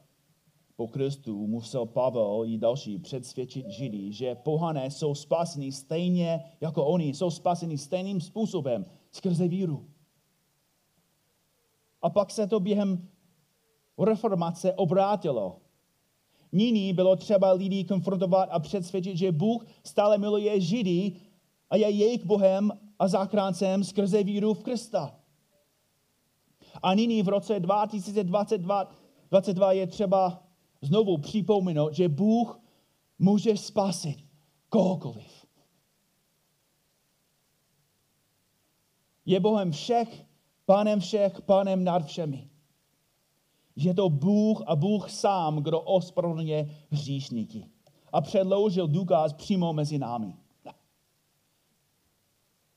po 0.75 0.87
Kristu 0.87 1.47
musel 1.47 1.85
Pavel 1.85 2.45
i 2.45 2.57
další 2.57 2.99
předsvědčit 2.99 3.69
Židy, 3.69 4.13
že 4.13 4.35
pohané 4.35 4.91
jsou 4.91 5.15
spaseni 5.15 5.71
stejně 5.71 6.51
jako 6.61 6.85
oni, 6.85 7.07
jsou 7.13 7.31
spaseni 7.31 7.77
stejným 7.77 8.21
způsobem, 8.21 8.85
skrze 9.11 9.47
víru. 9.47 9.89
A 12.01 12.09
pak 12.09 12.31
se 12.31 12.47
to 12.47 12.59
během 12.59 13.09
reformace 13.97 14.73
obrátilo. 14.73 15.61
Nyní 16.51 16.93
bylo 16.93 17.15
třeba 17.15 17.51
lidi 17.51 17.83
konfrontovat 17.83 18.49
a 18.51 18.59
přesvědčit, 18.59 19.17
že 19.17 19.31
Bůh 19.31 19.65
stále 19.83 20.17
miluje 20.17 20.59
Židy 20.59 21.11
a 21.69 21.75
je 21.75 21.89
jejich 21.89 22.25
Bohem 22.25 22.71
a 22.99 23.07
záchráncem 23.07 23.83
skrze 23.83 24.23
víru 24.23 24.53
v 24.53 24.63
Krista. 24.63 25.15
A 26.83 26.93
nyní 26.93 27.23
v 27.23 27.27
roce 27.27 27.59
2022 27.59 28.91
22 29.29 29.71
je 29.71 29.87
třeba 29.87 30.43
znovu 30.81 31.17
připomenout, 31.17 31.93
že 31.93 32.09
Bůh 32.09 32.59
může 33.19 33.57
spasit 33.57 34.17
kohokoliv. 34.69 35.45
Je 39.25 39.39
Bohem 39.39 39.71
všech, 39.71 40.25
pánem 40.65 40.99
všech, 40.99 41.41
pánem 41.41 41.83
nad 41.83 42.05
všemi 42.05 42.49
že 43.77 43.89
je 43.89 43.93
to 43.93 44.09
Bůh 44.09 44.63
a 44.67 44.75
Bůh 44.75 45.09
sám, 45.09 45.63
kdo 45.63 45.81
ospravedlňuje 45.81 46.69
hříšníky. 46.89 47.69
A 48.13 48.21
předložil 48.21 48.87
důkaz 48.87 49.33
přímo 49.33 49.73
mezi 49.73 49.97
námi. 49.97 50.35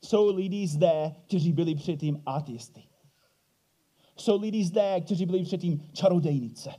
Jsou 0.05 0.35
lidi 0.35 0.67
zde, 0.67 1.15
kteří 1.27 1.53
byli 1.53 1.75
předtím 1.75 2.23
ateisty. 2.25 2.83
Jsou 4.17 4.39
lidi 4.39 4.65
zde, 4.65 5.01
kteří 5.01 5.25
byli 5.25 5.43
předtím 5.43 5.89
čarodejnice. 5.93 6.71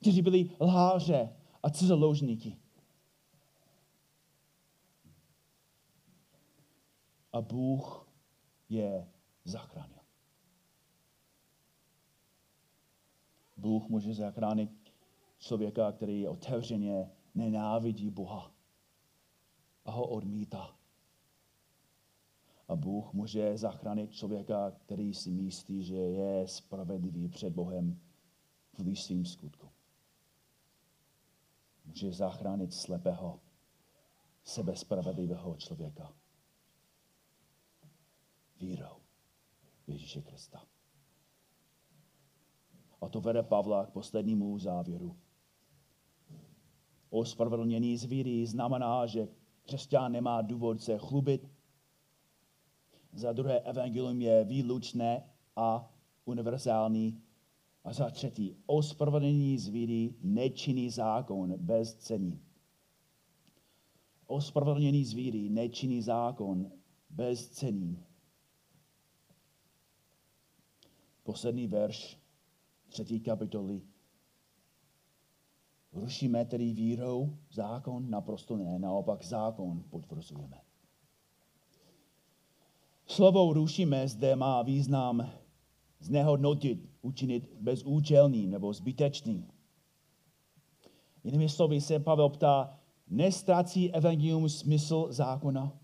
Kteří 0.00 0.22
byli 0.22 0.50
lháře 0.60 1.28
a 1.62 1.70
cizoložníky. 1.70 2.56
A 7.32 7.40
Bůh 7.40 8.08
je 8.68 9.08
zachránil. 9.44 9.93
Bůh 13.64 13.88
může 13.88 14.14
zachránit 14.14 14.70
člověka, 15.38 15.92
který 15.92 16.28
otevřeně 16.28 17.10
nenávidí 17.34 18.10
Boha 18.10 18.52
a 19.84 19.90
ho 19.90 20.08
odmítá. 20.08 20.76
A 22.68 22.76
Bůh 22.76 23.12
může 23.12 23.56
zachránit 23.58 24.12
člověka, 24.12 24.70
který 24.70 25.14
si 25.14 25.30
myslí, 25.30 25.84
že 25.84 25.96
je 25.96 26.48
spravedlivý 26.48 27.28
před 27.28 27.50
Bohem 27.50 28.00
v 28.72 28.94
svým 28.94 29.24
skutku. 29.24 29.68
Může 31.84 32.12
zachránit 32.12 32.74
slepého, 32.74 33.40
sebespravedlivého 34.44 35.56
člověka. 35.56 36.12
Vírou 38.60 38.96
Ježíše 39.86 40.22
Krista. 40.22 40.73
A 43.04 43.08
to 43.08 43.20
vede 43.20 43.42
Pavla 43.42 43.86
k 43.86 43.90
poslednímu 43.90 44.58
závěru. 44.58 45.16
Ospravedlnění 47.10 47.96
z 47.96 48.04
víry 48.04 48.46
znamená, 48.46 49.06
že 49.06 49.28
křesťan 49.64 50.12
nemá 50.12 50.42
důvod 50.42 50.82
se 50.82 50.98
chlubit. 50.98 51.48
Za 53.12 53.32
druhé, 53.32 53.60
evangelium 53.60 54.20
je 54.20 54.44
výlučné 54.44 55.30
a 55.56 55.92
univerzální. 56.24 57.22
A 57.84 57.92
za 57.92 58.10
třetí, 58.10 58.56
ospravedlnění 58.66 59.58
z 59.58 59.68
víry 59.68 60.14
nečiní 60.22 60.90
zákon 60.90 61.54
bez 61.58 61.94
cení. 61.94 62.40
Ospravedlnění 64.26 65.04
z 65.04 65.12
víry 65.12 65.50
nečiní 65.50 66.02
zákon 66.02 66.72
bez 67.10 67.48
cení. 67.48 68.04
Poslední 71.22 71.66
verš 71.66 72.23
třetí 72.94 73.20
kapitoly. 73.20 73.82
Rušíme 75.92 76.44
tedy 76.44 76.72
vírou 76.72 77.38
zákon? 77.50 78.10
Naprosto 78.10 78.56
ne, 78.56 78.78
naopak 78.78 79.24
zákon 79.24 79.84
potvrzujeme. 79.90 80.60
Slovo 83.06 83.52
rušíme 83.52 84.08
zde 84.08 84.36
má 84.36 84.62
význam 84.62 85.30
znehodnotit, 86.00 86.88
učinit 87.02 87.50
bezúčelným 87.60 88.50
nebo 88.50 88.72
zbytečným. 88.72 89.50
Jinými 91.24 91.48
slovy 91.48 91.80
se 91.80 91.98
Pavel 91.98 92.28
ptá, 92.28 92.78
Nestrací 93.08 93.92
evangelium 93.92 94.48
smysl 94.48 95.06
zákona? 95.10 95.78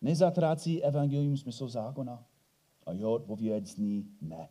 Nezatrácí 0.00 0.82
evangelium 0.82 1.36
smysl 1.36 1.68
zákona? 1.68 2.26
A 2.86 2.92
jeho 2.92 3.12
odpověď 3.12 3.66
zní 3.66 4.10
ne. 4.20 4.48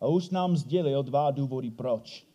A 0.00 0.06
už 0.06 0.30
nám 0.30 0.56
sdělil 0.56 1.02
dva 1.02 1.30
důvody, 1.30 1.70
proč. 1.70 2.26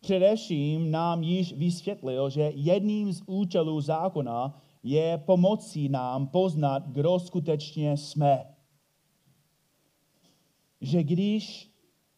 Především 0.00 0.90
nám 0.90 1.22
již 1.22 1.52
vysvětlil, 1.52 2.30
že 2.30 2.52
jedním 2.54 3.12
z 3.12 3.22
účelů 3.26 3.80
zákona 3.80 4.60
je 4.82 5.18
pomocí 5.18 5.88
nám 5.88 6.26
poznat, 6.26 6.88
kdo 6.88 7.18
skutečně 7.18 7.96
jsme. 7.96 8.54
Že 10.80 11.02
když 11.02 11.70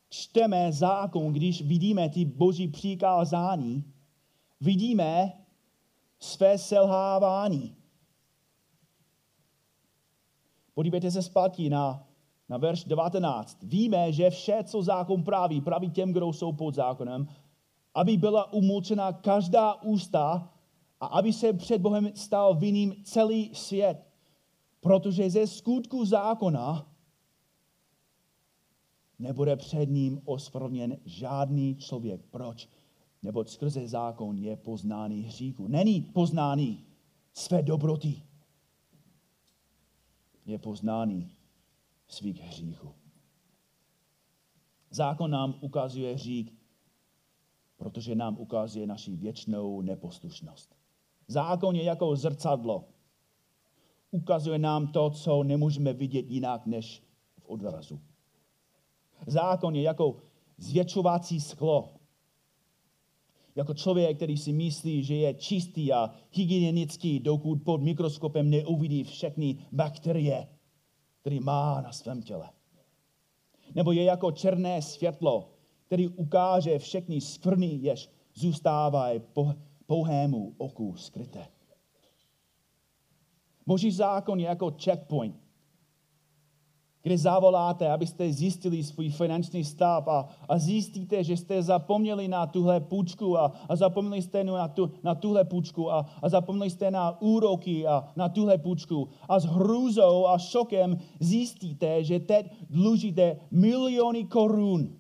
čteme 0.09 0.73
zákon, 0.73 1.33
když 1.33 1.63
vidíme 1.63 2.09
ty 2.09 2.25
boží 2.25 2.69
přikázání, 2.69 3.85
vidíme 4.61 5.33
své 6.21 6.59
selhávání. 6.59 7.77
Podívejte 10.75 11.11
se 11.11 11.23
zpátky 11.23 11.71
na, 11.71 12.09
na 12.53 12.59
verš 12.59 12.85
19. 12.85 13.63
Víme, 13.63 14.13
že 14.13 14.31
vše, 14.31 14.65
co 14.65 14.83
zákon 14.83 15.25
praví, 15.25 15.61
praví 15.61 15.91
těm, 15.91 16.13
kdo 16.13 16.33
jsou 16.33 16.53
pod 16.53 16.75
zákonem, 16.75 17.29
aby 17.95 18.17
byla 18.17 18.53
umlčena 18.53 19.13
každá 19.13 19.83
ústa 19.83 20.53
a 21.01 21.07
aby 21.07 21.33
se 21.33 21.53
před 21.53 21.81
Bohem 21.81 22.11
stal 22.15 22.55
vinným 22.55 22.95
celý 23.05 23.55
svět. 23.55 24.05
Protože 24.81 25.31
ze 25.31 25.47
skutku 25.47 26.05
zákona 26.05 26.87
nebude 29.19 29.57
před 29.57 29.91
ním 29.91 30.21
ospravedlněn 30.25 30.97
žádný 31.05 31.77
člověk. 31.77 32.21
Proč? 32.31 32.69
Nebo 33.23 33.45
skrze 33.45 33.89
zákon 33.89 34.39
je 34.39 34.57
poznáný 34.57 35.23
hříchu. 35.23 35.69
Není 35.69 36.01
poznáný 36.01 36.85
své 37.33 37.63
dobroty. 37.63 38.23
Je 40.47 40.59
poznáný 40.59 41.31
svých 42.15 42.41
hříchů. 42.41 42.95
Zákon 44.91 45.31
nám 45.31 45.55
ukazuje 45.61 46.15
hřích, 46.15 46.55
protože 47.77 48.15
nám 48.15 48.39
ukazuje 48.39 48.87
naši 48.87 49.17
věčnou 49.17 49.81
neposlušnost. 49.81 50.77
Zákon 51.29 51.77
je 51.77 51.83
jako 51.83 52.17
zrcadlo. 52.17 52.85
Ukazuje 54.11 54.59
nám 54.59 54.93
to, 54.93 55.11
co 55.11 55.43
nemůžeme 55.43 55.93
vidět 55.93 56.27
jinak 56.29 56.67
než 56.67 57.03
v 57.39 57.49
odrazu. 57.49 58.01
Zákon 59.27 59.77
je 59.77 59.83
jako 59.83 60.17
zvětšovací 60.59 61.41
sklo. 61.41 61.95
Jako 63.57 63.75
člověk, 63.75 64.17
který 64.17 64.37
si 64.37 64.53
myslí, 64.53 65.05
že 65.05 65.17
je 65.17 65.35
čistý 65.35 65.93
a 65.93 66.11
hygienický, 66.31 67.21
dokud 67.21 67.63
pod 67.65 67.83
mikroskopem 67.83 68.51
neuvidí 68.51 69.05
všechny 69.05 69.67
bakterie, 69.73 70.49
které 71.23 71.41
má 71.41 71.81
na 71.81 71.93
svém 71.93 72.23
těle. 72.23 72.51
Nebo 73.75 73.93
je 73.93 74.05
jako 74.05 74.33
černé 74.33 74.83
světlo, 74.83 75.53
který 75.87 76.09
ukáže 76.09 76.79
všechny 76.79 77.21
skvrny, 77.21 77.67
jež 77.67 78.11
zůstávají 78.35 79.21
po 79.33 79.55
pouhému 79.87 80.55
oku 80.59 80.97
skryté. 80.97 81.49
Boží 83.67 83.93
zákon 83.93 84.41
je 84.41 84.47
jako 84.47 84.71
checkpoint, 84.85 85.37
kde 87.03 87.19
zavoláte, 87.19 87.91
abyste 87.91 88.33
zjistili 88.33 88.85
svůj 88.85 89.09
finanční 89.11 89.65
stav 89.65 90.09
a, 90.09 90.29
a 90.49 90.59
zjistíte, 90.59 91.25
že 91.25 91.37
jste 91.37 91.63
zapomněli 91.63 92.29
na 92.29 92.47
tuhle 92.47 92.81
půjčku 92.81 93.39
a, 93.39 93.53
a 93.69 93.77
zapomněli 93.77 94.23
jste 94.23 94.45
na, 94.45 94.69
tu, 94.69 94.91
na 95.03 95.15
tuhle 95.15 95.45
půjčku 95.45 95.93
a, 95.93 96.07
a 96.23 96.29
zapomněli 96.29 96.71
jste 96.71 96.91
na 96.91 97.23
úroky 97.23 97.87
a 97.87 98.09
na 98.17 98.29
tuhle 98.29 98.59
půjčku 98.59 99.09
a 99.29 99.41
s 99.41 99.45
hrůzou 99.45 100.27
a 100.27 100.39
šokem 100.39 100.99
zjistíte, 101.21 102.05
že 102.05 102.21
teď 102.21 102.47
dlužíte 102.71 103.37
miliony 103.51 104.25
korun 104.25 104.97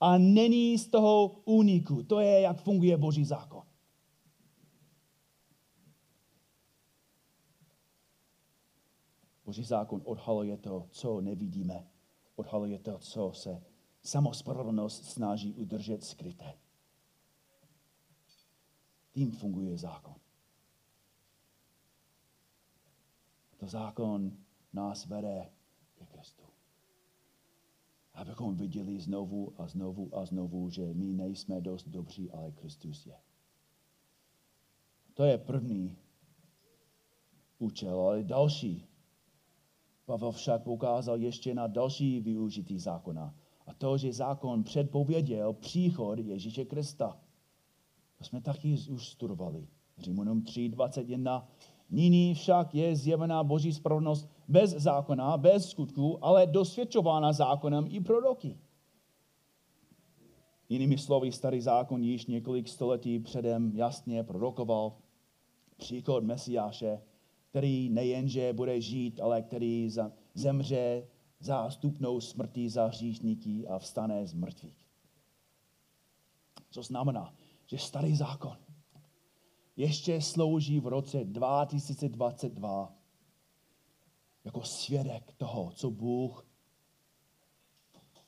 a 0.00 0.18
není 0.18 0.78
z 0.78 0.88
toho 0.88 1.36
úniku. 1.44 2.02
To 2.02 2.20
je, 2.20 2.40
jak 2.40 2.62
funguje 2.62 2.96
Boží 2.96 3.24
zákon. 3.24 3.55
Boží 9.46 9.64
zákon 9.64 10.02
odhaluje 10.04 10.56
to, 10.56 10.86
co 10.90 11.20
nevidíme. 11.20 11.90
Odhaluje 12.36 12.78
to, 12.78 12.98
co 12.98 13.32
se 13.32 13.62
samospravedlnost 14.02 15.04
snaží 15.04 15.54
udržet 15.54 16.04
skryté. 16.04 16.58
Tím 19.12 19.30
funguje 19.30 19.78
zákon. 19.78 20.14
To 23.56 23.66
zákon 23.66 24.36
nás 24.72 25.06
vede 25.06 25.52
ke 25.94 26.06
Kristu. 26.06 26.42
Abychom 28.14 28.56
viděli 28.56 29.00
znovu 29.00 29.54
a 29.60 29.66
znovu 29.66 30.18
a 30.18 30.26
znovu, 30.26 30.70
že 30.70 30.94
my 30.94 31.12
nejsme 31.12 31.60
dost 31.60 31.88
dobří, 31.88 32.30
ale 32.30 32.52
Kristus 32.52 33.06
je. 33.06 33.16
To 35.14 35.24
je 35.24 35.38
první 35.38 35.96
účel, 37.58 38.00
ale 38.00 38.24
další 38.24 38.95
Pavel 40.06 40.32
však 40.32 40.62
poukázal 40.62 41.20
ještě 41.20 41.54
na 41.54 41.66
další 41.66 42.20
využití 42.20 42.78
zákona. 42.78 43.34
A 43.66 43.74
to, 43.74 43.98
že 43.98 44.12
zákon 44.12 44.64
předpověděl 44.64 45.52
příchod 45.52 46.18
Ježíše 46.18 46.64
Krista. 46.64 47.20
To 48.18 48.24
jsme 48.24 48.40
taky 48.40 48.76
už 48.90 49.08
studovali. 49.08 49.66
Římanům 49.98 50.42
3.21. 50.42 51.44
Nyní 51.90 52.34
však 52.34 52.74
je 52.74 52.96
zjevená 52.96 53.44
boží 53.44 53.72
spravedlnost 53.72 54.28
bez 54.48 54.70
zákona, 54.70 55.36
bez 55.36 55.70
skutku, 55.70 56.24
ale 56.24 56.46
dosvědčována 56.46 57.32
zákonem 57.32 57.86
i 57.88 58.00
proroky. 58.00 58.58
Jinými 60.68 60.98
slovy, 60.98 61.32
starý 61.32 61.60
zákon 61.60 62.02
již 62.02 62.26
několik 62.26 62.68
století 62.68 63.18
předem 63.18 63.72
jasně 63.74 64.24
prorokoval 64.24 64.92
příchod 65.76 66.24
Mesiáše, 66.24 67.00
který 67.56 67.88
nejenže 67.88 68.52
bude 68.52 68.80
žít, 68.80 69.20
ale 69.20 69.42
který 69.42 69.90
zemře 70.34 71.06
zástupnou 71.40 72.20
smrtí 72.20 72.68
za 72.68 72.86
hříšníky 72.86 73.68
a 73.68 73.78
vstane 73.78 74.26
z 74.26 74.34
mrtvých. 74.34 74.86
Co 76.70 76.82
znamená, 76.82 77.34
že 77.66 77.78
starý 77.78 78.16
zákon 78.16 78.56
ještě 79.76 80.20
slouží 80.20 80.80
v 80.80 80.86
roce 80.86 81.24
2022 81.24 82.94
jako 84.44 84.62
svědek 84.62 85.32
toho, 85.32 85.70
co 85.70 85.90
Bůh 85.90 86.46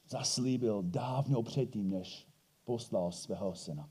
zaslíbil 0.06 0.82
dávno 0.82 1.42
předtím, 1.42 1.90
než 1.90 2.26
poslal 2.64 3.12
svého 3.12 3.54
syna. 3.54 3.90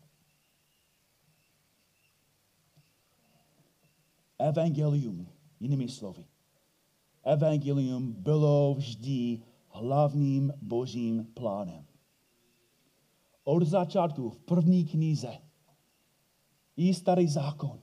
Evangelium, 4.40 5.28
jinými 5.60 5.90
slovy. 5.90 6.26
Evangelium 7.24 8.14
bylo 8.14 8.74
vždy 8.74 9.40
hlavním 9.70 10.54
božím 10.62 11.26
plánem. 11.34 11.86
Od 13.44 13.64
začátku 13.64 14.30
v 14.30 14.40
první 14.40 14.86
knize 14.86 15.38
i 16.78 16.94
starý 16.94 17.28
zákon, 17.28 17.80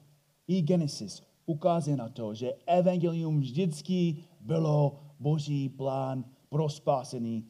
i 0.47 0.63
Genesis 0.63 1.23
ukazuje 1.47 1.97
na 1.97 2.09
to, 2.09 2.35
že 2.35 2.53
evangelium 2.67 3.41
vždycky 3.41 4.17
bylo 4.41 5.01
boží 5.21 5.69
plán 5.69 6.25
pro 6.49 6.69
spásení 6.69 7.49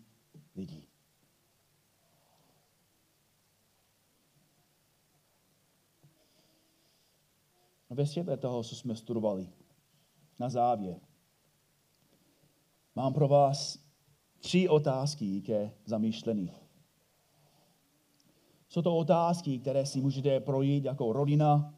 lidí. 0.57 0.84
Ve 7.95 8.07
světle 8.07 8.36
toho, 8.36 8.62
co 8.62 8.76
jsme 8.76 8.97
studovali. 8.97 9.49
Na 10.38 10.49
závěr. 10.49 11.01
Mám 12.95 13.14
pro 13.14 13.28
vás 13.28 13.78
tři 14.38 14.68
otázky 14.68 15.42
ke 15.42 15.72
zamýšlení. 15.84 16.53
Jsou 18.68 18.82
to 18.82 18.97
otázky, 18.97 19.59
které 19.59 19.86
si 19.86 20.01
můžete 20.01 20.40
projít 20.40 20.84
jako 20.84 21.12
rodina, 21.12 21.74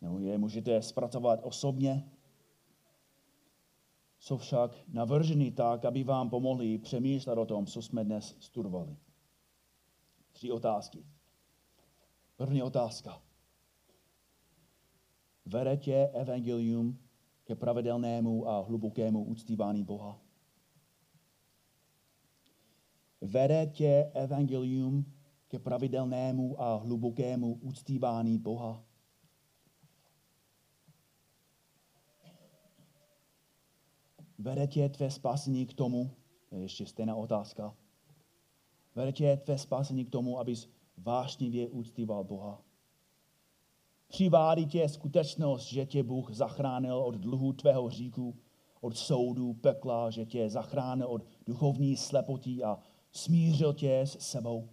nebo 0.00 0.18
je 0.18 0.38
můžete 0.38 0.82
zpracovat 0.82 1.40
osobně. 1.42 2.10
Jsou 4.18 4.36
však 4.36 4.76
navrženy 4.88 5.50
tak, 5.50 5.84
aby 5.84 6.04
vám 6.04 6.30
pomohli 6.30 6.78
přemýšlet 6.78 7.38
o 7.38 7.46
tom, 7.46 7.66
co 7.66 7.82
jsme 7.82 8.04
dnes 8.04 8.36
studovali. 8.40 8.96
Tři 10.32 10.50
otázky. 10.50 11.06
První 12.36 12.62
otázka. 12.62 13.22
Vede 15.48 15.76
tě 15.76 16.10
evangelium 16.12 16.98
ke 17.44 17.54
pravidelnému 17.54 18.48
a 18.48 18.60
hlubokému 18.60 19.24
uctívání 19.24 19.84
Boha? 19.84 20.20
Vede 23.20 23.66
tě 23.66 24.10
evangelium 24.14 25.12
ke 25.48 25.58
pravidelnému 25.58 26.62
a 26.62 26.74
hlubokému 26.76 27.54
uctívání 27.54 28.38
Boha. 28.38 28.84
Vede 34.38 34.66
tě 34.66 34.88
tvé 34.88 35.10
spasení 35.10 35.66
k 35.66 35.74
tomu, 35.74 36.10
to 36.48 36.56
je 36.56 36.62
ještě 36.62 36.86
stejná 36.86 37.14
otázka, 37.16 37.76
vede 38.94 39.12
tě 39.12 39.36
tvé 39.36 39.58
spasení 39.58 40.04
k 40.04 40.10
tomu, 40.10 40.38
abys 40.38 40.68
vášnivě 40.96 41.68
uctíval 41.68 42.24
Boha. 42.24 42.67
Přivádí 44.08 44.66
tě 44.66 44.88
skutečnost, 44.88 45.62
že 45.62 45.86
tě 45.86 46.02
Bůh 46.02 46.30
zachránil 46.30 46.98
od 46.98 47.14
dluhu 47.14 47.52
tvého 47.52 47.90
říku, 47.90 48.36
od 48.80 48.96
soudu, 48.96 49.54
pekla, 49.54 50.10
že 50.10 50.26
tě 50.26 50.50
zachránil 50.50 51.06
od 51.06 51.26
duchovní 51.46 51.96
slepoty 51.96 52.64
a 52.64 52.78
smířil 53.12 53.72
tě 53.72 54.00
s 54.00 54.18
sebou. 54.18 54.68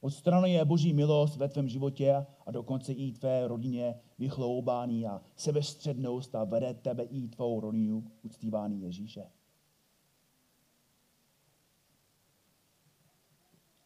Odstranuje 0.00 0.64
Boží 0.64 0.92
milost 0.92 1.36
ve 1.36 1.48
tvém 1.48 1.68
životě 1.68 2.26
a 2.46 2.50
dokonce 2.50 2.92
i 2.92 3.12
tvé 3.12 3.48
rodině 3.48 4.00
vychloubání 4.18 5.06
a 5.06 5.22
sebestřednost 5.36 6.34
a 6.34 6.44
vede 6.44 6.74
tebe 6.74 7.04
i 7.04 7.28
tvou 7.28 7.60
rodinu 7.60 8.10
uctívání 8.22 8.82
Ježíše. 8.82 9.30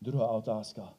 Druhá 0.00 0.28
otázka. 0.28 0.94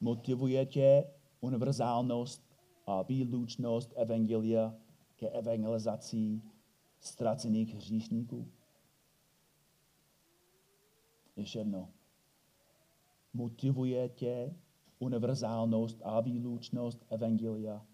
Motivuje 0.00 0.66
tě 0.66 1.04
univerzálnost 1.40 2.42
a 2.86 3.02
výlučnost 3.02 3.92
Evangelia 3.96 4.74
ke 5.16 5.28
evangelizaci 5.30 6.42
ztracených 7.00 7.74
hříšníků? 7.74 8.52
Ještě 11.36 11.58
jedno. 11.58 11.92
Motivuje 13.32 14.08
tě 14.08 14.54
univerzálnost 14.98 16.00
a 16.02 16.20
výlučnost 16.20 17.06
Evangelia 17.08 17.86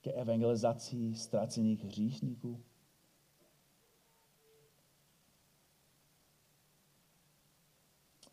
ke 0.00 0.12
evangelizaci 0.12 1.14
ztracených 1.14 1.84
hříšníků? 1.84 2.64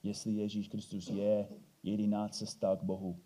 Jestli 0.04 0.34
Ježíš 0.34 0.68
Kristus 0.68 1.10
je 1.10 1.48
jediná 1.84 2.30
cesta 2.30 2.76
k 2.76 2.84
Bohu, 2.84 3.20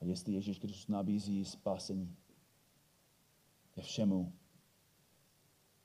a 0.00 0.04
jestli 0.04 0.32
Ježíš 0.32 0.58
Kristus 0.58 0.88
nabízí 0.88 1.44
spasení 1.44 2.16
ke 3.70 3.82
všemu, 3.82 4.32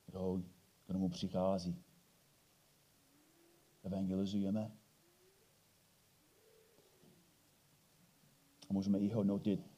kdo, 0.06 0.44
kdo 0.88 1.00
mu 1.00 1.10
přichází, 1.10 1.84
evangelizujeme. 3.84 4.72
A 8.70 8.74
můžeme 8.74 9.00
i 9.00 9.10
hodnotit 9.10 9.72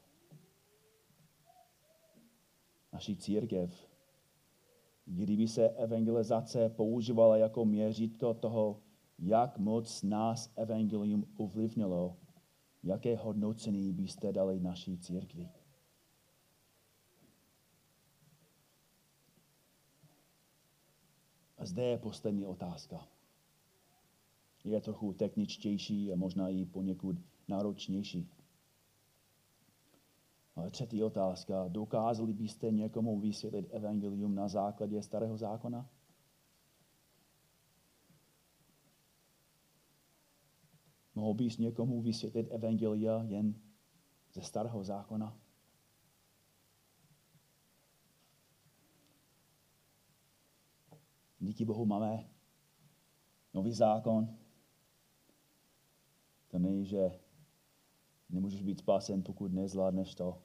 naší 2.94 3.18
církev. 3.18 3.90
Kdyby 5.06 5.48
se 5.48 5.70
evangelizace 5.70 6.70
používala 6.70 7.38
jako 7.38 7.66
měřítko 7.66 8.34
toho, 8.34 8.82
jak 9.20 9.58
moc 9.58 10.04
nás 10.04 10.54
evangelium 10.56 11.28
ovlivnilo, 11.38 12.18
jaké 12.84 13.18
hodnocení 13.18 13.94
byste 13.94 14.34
dali 14.34 14.60
naší 14.60 14.98
církvi? 14.98 15.50
A 21.58 21.66
zde 21.66 21.84
je 21.84 21.98
poslední 21.98 22.46
otázka. 22.46 23.08
Je 24.64 24.82
trochu 24.82 25.14
techničtější 25.14 26.14
a 26.14 26.16
možná 26.16 26.50
i 26.50 26.66
poněkud 26.66 27.16
náročnější. 27.48 28.30
Ale 30.56 30.72
třetí 30.72 31.04
otázka. 31.04 31.68
Dokázali 31.68 32.34
byste 32.34 32.72
někomu 32.72 33.20
vysvětlit 33.20 33.68
evangelium 33.72 34.36
na 34.36 34.48
základě 34.48 35.02
starého 35.02 35.38
zákona? 35.38 35.90
Mohl 41.18 41.34
bys 41.34 41.58
někomu 41.58 42.02
vysvětlit 42.02 42.48
evangelia 42.52 43.24
jen 43.24 43.56
ze 44.34 44.42
starého 44.42 44.84
zákona? 44.84 45.38
Díky 51.40 51.66
Bohu 51.66 51.86
máme 51.86 52.30
nový 53.54 53.74
zákon. 53.74 54.38
To 56.48 56.60
není, 56.60 56.86
že 56.86 57.20
nemůžeš 58.30 58.64
být 58.64 58.80
spasen, 58.80 59.24
pokud 59.24 59.54
nezvládneš 59.54 60.16
to. 60.16 60.44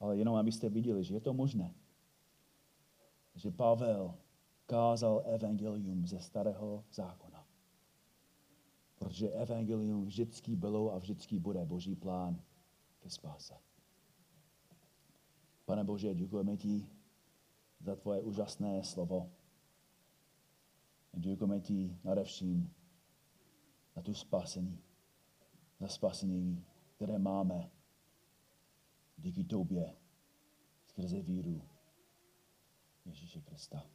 Ale 0.00 0.16
jenom 0.16 0.34
abyste 0.34 0.68
viděli, 0.68 1.04
že 1.04 1.14
je 1.14 1.20
to 1.20 1.34
možné. 1.34 1.74
Že 3.34 3.50
Pavel 3.50 4.14
kázal 4.66 5.22
evangelium 5.26 6.06
ze 6.06 6.20
starého 6.20 6.84
zákona. 6.90 7.43
Protože 8.98 9.30
evangelium 9.30 10.04
vždycky 10.04 10.56
bylo 10.56 10.92
a 10.92 10.98
vždycky 10.98 11.38
bude 11.38 11.64
Boží 11.64 11.96
plán 11.96 12.42
ke 13.00 13.10
spáse. 13.10 13.54
Pane 15.64 15.84
Bože, 15.84 16.14
děkujeme 16.14 16.56
ti 16.56 16.86
za 17.80 17.96
tvoje 17.96 18.22
úžasné 18.22 18.84
slovo. 18.84 19.30
Děkujeme 21.12 21.60
ti 21.60 21.98
nadevším 22.04 22.74
za 23.94 24.02
tu 24.02 24.14
spasení, 24.14 24.82
za 25.80 25.88
spasení, 25.88 26.64
které 26.96 27.18
máme 27.18 27.70
díky 29.16 29.44
tobě 29.44 29.96
skrze 30.86 31.20
víru 31.22 31.62
Ježíše 33.04 33.40
Krista. 33.40 33.93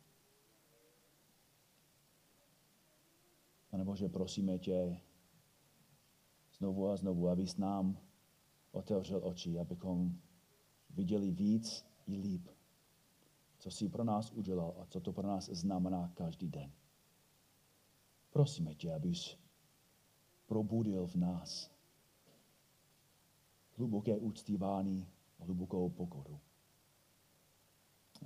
Pane 3.70 3.86
Bože, 3.86 4.10
prosíme 4.10 4.60
tě 4.60 5.02
znovu 6.58 6.90
a 6.90 6.96
znovu, 6.96 7.30
abys 7.30 7.58
nám 7.58 7.98
otevřel 8.72 9.22
oči, 9.24 9.60
abychom 9.60 10.20
viděli 10.90 11.32
víc 11.32 11.86
i 12.08 12.18
líp, 12.18 12.48
co 13.58 13.72
jsi 13.72 13.90
pro 13.90 14.04
nás 14.04 14.32
udělal 14.32 14.76
a 14.82 14.86
co 14.86 15.00
to 15.00 15.14
pro 15.14 15.28
nás 15.28 15.50
znamená 15.50 16.12
každý 16.14 16.50
den. 16.50 16.72
Prosíme 18.32 18.76
tě, 18.76 18.94
abys 18.94 19.38
probudil 20.46 21.08
v 21.08 21.16
nás 21.16 21.72
hluboké 23.78 24.18
úctívání, 24.18 25.08
hlubokou 25.40 25.90
pokoru. 25.90 26.40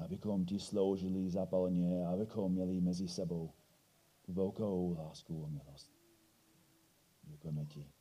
Abychom 0.04 0.46
ti 0.46 0.60
sloužili 0.60 1.30
zapaleně, 1.30 2.06
abychom 2.06 2.52
měli 2.52 2.82
mezi 2.82 3.08
sebou 3.08 3.52
velkou 4.28 4.94
lásku 4.98 5.46
a 5.46 5.50
milost. 5.50 5.92
Děkujeme 7.24 7.66
ti. 7.66 7.92